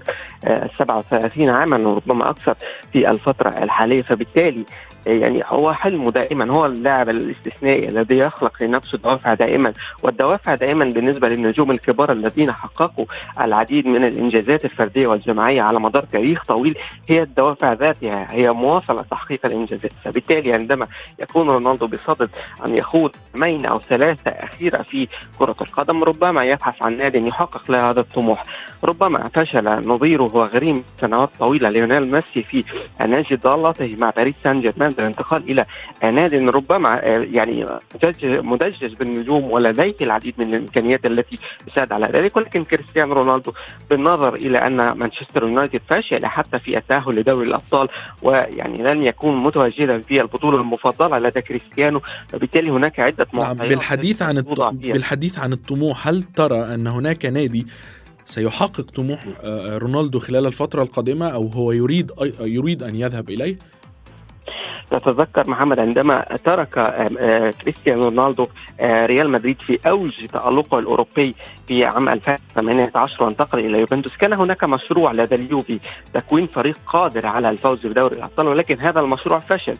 37 0.77 1.49
عاما 1.49 1.77
وربما 1.77 2.29
أكثر 2.29 2.55
في 2.93 3.11
الفترة 3.11 3.49
الحالية. 3.49 4.01
فبالتالي 4.01 4.65
يعني 5.05 5.43
هو 5.45 5.73
حلمه 5.73 6.11
دائما 6.11 6.53
هو 6.53 6.65
اللاعب 6.65 7.09
الاستثنائي 7.09 7.87
الذي 7.87 8.19
يخلق 8.19 8.63
لنفسه 8.63 8.97
دوافع 8.97 9.33
دائما. 9.33 9.73
والدوافع 10.03 10.55
دائما 10.55 10.85
بالنسبة 10.85 11.29
للنجوم 11.29 11.71
الكبار 11.71 12.11
الذين 12.11 12.51
حققوا 12.51 13.05
العديد 13.41 13.87
من 13.87 14.03
الإنجازات 14.07 14.65
الفردية 14.65 15.07
والجماعية 15.07 15.61
على 15.61 15.79
مدار 15.79 16.03
تاريخ 16.03 16.43
طويل 16.43 16.77
هي 17.09 17.21
الدوافع 17.21 17.73
ذاتها. 17.73 18.27
هي 18.31 18.49
مواصلة 18.51 19.01
تحقيق 19.11 19.45
الإنجازات. 19.45 19.91
فبالتالي 20.03 20.53
عندما 20.53 20.87
يكون 21.19 21.49
رونالدو 21.49 21.87
بصدد 21.87 22.29
أن 22.65 22.75
يخوض 22.75 23.15
موسمين 23.35 23.65
أو 23.65 23.79
ثلاثة 23.79 24.31
أخيرة 24.31 24.81
في 24.81 25.07
كرة 25.39 25.55
القدم 25.61 26.03
ربما 26.03 26.43
يبحث 26.43 26.83
عن 26.83 26.97
نادي 26.97 27.27
يحقق 27.27 27.71
له 27.71 27.89
هذا 27.89 27.99
الطموح. 27.99 28.43
ربما 28.83 29.29
فشل 29.33 29.87
نظيره 29.87 30.29
وغريم 30.33 30.83
سنوات 31.01 31.29
طويلة 31.39 31.69
ليونيل 31.69 32.11
ميسي 32.11 32.43
في 32.43 32.63
إيجاد 32.99 33.35
ضالته 33.35 33.95
مع 34.01 34.09
باريس 34.09 34.35
سان 34.43 34.61
جيرمان. 34.61 34.86
بالانتقال 34.93 35.43
إلى 35.51 35.65
نادي 36.03 36.37
ربما 36.37 36.95
يعني 37.31 37.65
مدجج 38.23 38.93
بالنجوم 38.93 39.43
ولديه 39.53 39.95
العديد 40.01 40.33
من 40.37 40.45
الإمكانيات 40.45 41.05
التي 41.05 41.37
تساعد 41.67 41.91
على 41.91 42.05
ذلك. 42.05 42.37
ولكن 42.37 42.63
كريستيانو 42.63 43.13
رونالدو 43.13 43.51
بالنظر 43.89 44.33
إلى 44.33 44.57
أن 44.57 44.91
مانشستر 44.91 45.43
يونايتد 45.43 45.81
فاشل 45.89 46.25
حتى 46.25 46.59
في 46.59 46.77
التأهل 46.77 47.19
لدوري 47.19 47.47
الأبطال 47.47 47.87
ويعني 48.21 48.83
لن 48.83 49.03
يكون 49.03 49.43
متواجدا 49.43 49.99
في 49.99 50.21
البطولة 50.21 50.57
المفضلة 50.57 51.19
لدى 51.19 51.41
كريستيانو. 51.41 52.01
فبالتالي 52.27 52.71
هناك 52.71 52.99
عدة 52.99 53.27
معطيات 53.33 53.57
نعم 53.57 53.67
بالحديث 53.67 54.21
عن 54.21 54.37
الط... 54.37 54.61
بالحديث 54.61 55.39
عن 55.39 55.53
الطموح 55.53 56.07
هل 56.07 56.23
ترى 56.23 56.59
أن 56.73 56.87
هناك 56.87 57.25
نادي 57.25 57.67
سيحقق 58.25 58.81
طموح 58.81 59.25
رونالدو 59.67 60.19
خلال 60.19 60.45
الفترة 60.45 60.81
القادمة 60.81 61.27
أو 61.27 61.47
هو 61.47 61.71
يريد 61.71 62.11
يريد 62.39 62.83
أن 62.83 62.95
يذهب 62.95 63.29
إليه؟ 63.29 63.55
تتذكر 64.91 65.49
محمد 65.49 65.79
عندما 65.79 66.25
ترك 66.43 66.69
كريستيانو 67.61 68.03
رونالدو 68.03 68.45
ريال 68.81 69.31
مدريد 69.31 69.61
في 69.61 69.79
أوج 69.89 70.25
تألقه 70.25 70.79
الأوروبي 70.79 71.35
في 71.67 71.85
عام 71.85 72.09
2018 72.09 73.23
وانتقل 73.23 73.59
إلى 73.59 73.79
يوفنتوس. 73.79 74.17
كان 74.17 74.33
هناك 74.33 74.63
مشروع 74.63 75.11
لدى 75.11 75.35
اليوفي 75.35 75.79
تكوين 76.13 76.47
فريق 76.47 76.77
قادر 76.87 77.25
على 77.25 77.49
الفوز 77.49 77.85
بدوري 77.85 78.15
الأبطال 78.15 78.47
ولكن 78.47 78.79
هذا 78.79 78.99
المشروع 78.99 79.39
فشل. 79.39 79.73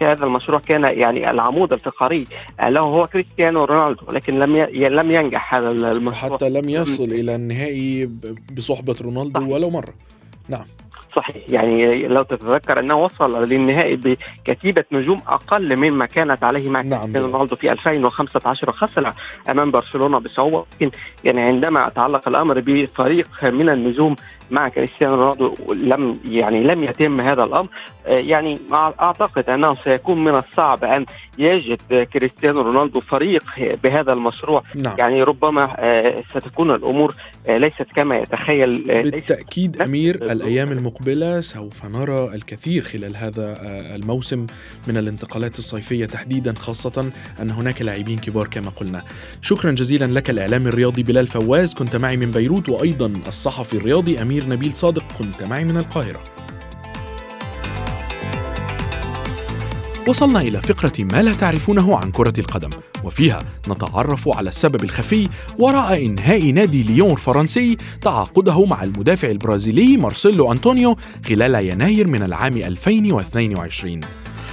هذا 0.00 0.24
المشروع 0.24 0.60
كان 0.60 0.84
يعني 0.84 1.30
العمود 1.30 1.72
الفقري 1.72 2.24
له 2.62 2.80
هو 2.80 3.06
كريستيانو 3.06 3.64
رونالدو 3.64 4.02
ولكن 4.08 4.38
لم 4.38 4.56
لم 4.74 5.10
ينجح 5.10 5.54
هذا 5.54 5.68
المشروع. 5.68 6.36
حتى 6.36 6.50
لم 6.50 6.68
يصل 6.68 7.04
إلى 7.04 7.34
النهائي 7.34 8.10
بصحبة 8.56 8.96
رونالدو 9.02 9.40
صحيح. 9.40 9.52
ولو 9.52 9.70
مرة. 9.70 9.94
نعم. 10.48 10.64
صحيح. 11.16 11.36
يعني 11.48 12.08
لو 12.08 12.22
تتذكر 12.22 12.80
أنه 12.80 12.94
وصل 12.94 13.48
للنهائي 13.48 13.96
بكتيبة 13.96 14.84
نجوم 14.92 15.20
أقل 15.28 15.76
مما 15.76 16.06
كانت 16.06 16.44
عليه 16.44 16.68
مع 16.68 16.80
نعم. 16.80 17.16
رونالدو 17.16 17.56
في 17.56 17.72
2015 17.72 18.70
وخسر 18.70 19.12
أمام 19.48 19.70
برشلونة 19.70 20.18
بصعوبة. 20.18 20.64
لكن 20.74 20.90
يعني 21.24 21.42
عندما 21.42 21.88
تعلق 21.88 22.28
الأمر 22.28 22.60
بفريق 22.60 23.28
من 23.42 23.70
النجوم 23.70 24.16
مع 24.50 24.68
كريستيانو 24.68 25.14
رونالدو 25.14 25.54
لم 25.72 26.18
يعني 26.28 26.60
لم 26.60 26.84
يتم 26.84 27.20
هذا 27.20 27.44
الأمر 27.44 27.68
يعني 28.06 28.58
أعتقد 28.72 29.50
أنه 29.50 29.74
سيكون 29.74 30.24
من 30.24 30.34
الصعب 30.34 30.84
أن 30.84 31.06
يجد 31.38 32.08
كريستيانو 32.12 32.60
رونالدو 32.60 33.00
فريق 33.00 33.44
بهذا 33.84 34.12
المشروع. 34.12 34.62
نعم. 34.84 34.94
يعني 34.98 35.22
ربما 35.22 35.70
ستكون 36.34 36.70
الأمور 36.70 37.14
ليست 37.48 37.86
كما 37.96 38.18
يتخيل 38.18 38.78
بالتاكيد 38.78 39.70
ليست 39.76 39.80
أمير 39.88 40.14
الأيام 40.14 40.72
المقبلة 40.72 40.99
سوف 41.40 41.84
نرى 41.84 42.34
الكثير 42.34 42.84
خلال 42.84 43.16
هذا 43.16 43.56
الموسم 43.94 44.46
من 44.88 44.96
الانتقالات 44.96 45.58
الصيفية 45.58 46.06
تحديدا 46.06 46.54
خاصة 46.54 47.12
أن 47.40 47.50
هناك 47.50 47.82
لاعبين 47.82 48.18
كبار 48.18 48.48
كما 48.48 48.70
قلنا. 48.70 49.04
شكرا 49.42 49.72
جزيلا 49.72 50.04
لك 50.04 50.30
الاعلامي 50.30 50.68
الرياضي 50.68 51.02
بلال 51.02 51.26
فواز. 51.26 51.74
كنت 51.74 51.96
معي 51.96 52.16
من 52.16 52.30
بيروت 52.30 52.68
وأيضا 52.68 53.06
الصحفي 53.26 53.74
الرياضي 53.74 54.22
أمير 54.22 54.48
نبيل 54.48 54.72
صادق. 54.72 55.12
كنت 55.18 55.42
معي 55.42 55.64
من 55.64 55.76
القاهرة. 55.76 56.22
وصلنا 60.08 60.38
إلى 60.38 60.60
فقرة 60.60 61.04
ما 61.04 61.22
لا 61.22 61.32
تعرفونه 61.32 61.96
عن 61.96 62.10
كرة 62.10 62.40
القدم 62.40 62.68
وفيها 63.04 63.38
نتعرف 63.68 64.28
على 64.36 64.48
السبب 64.48 64.84
الخفي 64.84 65.28
وراء 65.58 66.06
إنهاء 66.06 66.50
نادي 66.50 66.82
ليون 66.82 67.10
الفرنسي 67.12 67.76
تعاقده 68.02 68.64
مع 68.64 68.84
المدافع 68.84 69.28
البرازيلي 69.28 69.96
مارسيلو 69.96 70.52
أنطونيو 70.52 70.96
خلال 71.28 71.54
يناير 71.54 72.06
من 72.06 72.22
العام 72.22 72.56
2022 72.56 74.00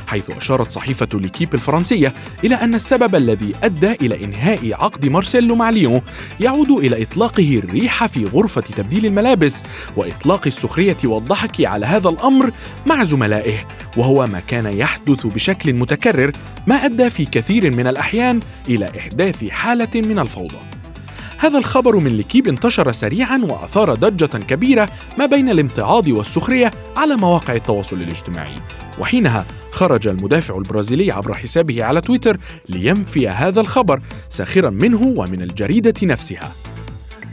حيث 0.07 0.29
أشارت 0.29 0.71
صحيفة 0.71 1.07
ليكيب 1.13 1.53
الفرنسية 1.53 2.13
إلى 2.43 2.55
أن 2.55 2.75
السبب 2.75 3.15
الذي 3.15 3.53
أدى 3.63 3.91
إلى 3.91 4.23
إنهاء 4.23 4.73
عقد 4.73 5.05
مارسيلو 5.05 5.55
مع 5.55 5.69
ليون 5.69 6.01
يعود 6.39 6.71
إلى 6.71 7.03
إطلاقه 7.03 7.55
الريح 7.55 8.05
في 8.05 8.25
غرفة 8.25 8.61
تبديل 8.61 9.05
الملابس 9.05 9.63
وإطلاق 9.95 10.41
السخرية 10.47 10.97
والضحك 11.03 11.65
على 11.65 11.85
هذا 11.85 12.09
الأمر 12.09 12.51
مع 12.85 13.03
زملائه 13.03 13.67
وهو 13.97 14.27
ما 14.27 14.39
كان 14.47 14.77
يحدث 14.77 15.27
بشكل 15.27 15.73
متكرر 15.73 16.31
ما 16.67 16.75
أدى 16.75 17.09
في 17.09 17.25
كثير 17.25 17.75
من 17.75 17.87
الأحيان 17.87 18.39
إلى 18.69 18.89
إحداث 18.97 19.45
حالة 19.45 19.89
من 19.95 20.19
الفوضى. 20.19 20.59
هذا 21.39 21.57
الخبر 21.57 21.95
من 21.95 22.17
لكيب 22.17 22.47
انتشر 22.47 22.91
سريعا 22.91 23.37
وأثار 23.37 23.93
ضجة 23.93 24.37
كبيرة 24.37 24.89
ما 25.17 25.25
بين 25.25 25.49
الامتعاض 25.49 26.07
والسخرية 26.07 26.71
على 26.97 27.15
مواقع 27.15 27.55
التواصل 27.55 27.95
الاجتماعي 27.95 28.55
وحينها 28.99 29.45
خرج 29.77 30.07
المدافع 30.07 30.57
البرازيلي 30.57 31.11
عبر 31.11 31.33
حسابه 31.33 31.83
على 31.83 32.01
تويتر 32.01 32.37
لينفي 32.69 33.27
هذا 33.27 33.61
الخبر 33.61 34.01
ساخرا 34.29 34.69
منه 34.69 35.01
ومن 35.01 35.41
الجريدة 35.41 35.93
نفسها. 36.03 36.51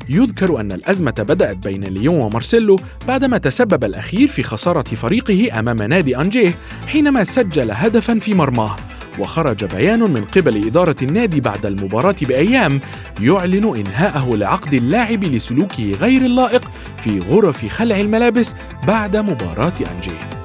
يذكر 0.09 0.61
أن 0.61 0.73
الأزمة 0.73 1.15
بدأت 1.19 1.69
بين 1.69 1.85
ليون 1.85 2.21
ومارسيلو 2.21 2.79
بعدما 3.09 3.39
تسبب 3.39 3.85
الأخير 3.85 4.29
في 4.29 4.43
خسارة 4.43 4.83
فريقه 4.83 5.59
أمام 5.59 5.77
نادي 5.77 6.17
أنجيه 6.17 6.55
حينما 6.87 7.25
سجل 7.25 7.71
هدفا 7.71 8.19
في 8.19 8.35
مرماه. 8.35 8.77
وخرج 9.19 9.65
بيان 9.65 10.01
من 10.01 10.25
قبل 10.25 10.67
إدارة 10.67 10.97
النادي 11.03 11.41
بعد 11.41 11.67
المباراة 11.67 12.17
بأيام 12.23 12.81
يعلن 13.21 13.77
إنهاءه 13.77 14.37
لعقد 14.37 14.75
اللاعب 14.75 15.25
لسلوكه 15.25 15.91
غير 15.91 16.23
اللائق 16.23 16.71
في 17.03 17.21
غرف 17.21 17.67
خلع 17.67 18.01
الملابس 18.01 18.55
بعد 18.87 19.17
مباراة 19.17 19.75
أنجيه. 19.95 20.44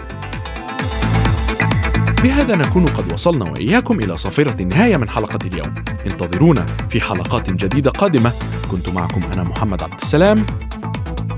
بهذا 2.23 2.55
نكون 2.55 2.85
قد 2.85 3.13
وصلنا 3.13 3.51
وإياكم 3.51 3.99
إلى 3.99 4.17
صافرة 4.17 4.61
النهاية 4.61 4.97
من 4.97 5.09
حلقة 5.09 5.39
اليوم. 5.45 5.75
انتظرونا 6.05 6.65
في 6.89 7.01
حلقات 7.01 7.53
جديدة 7.53 7.91
قادمة. 7.91 8.33
كنت 8.71 8.89
معكم 8.89 9.21
أنا 9.33 9.43
محمد 9.43 9.83
عبد 9.83 10.01
السلام. 10.01 10.45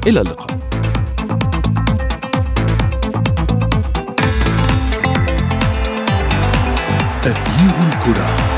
إلى 0.07 0.21
اللقاء. 0.21 0.57
تغيير 7.21 7.75
الكرة. 7.87 8.50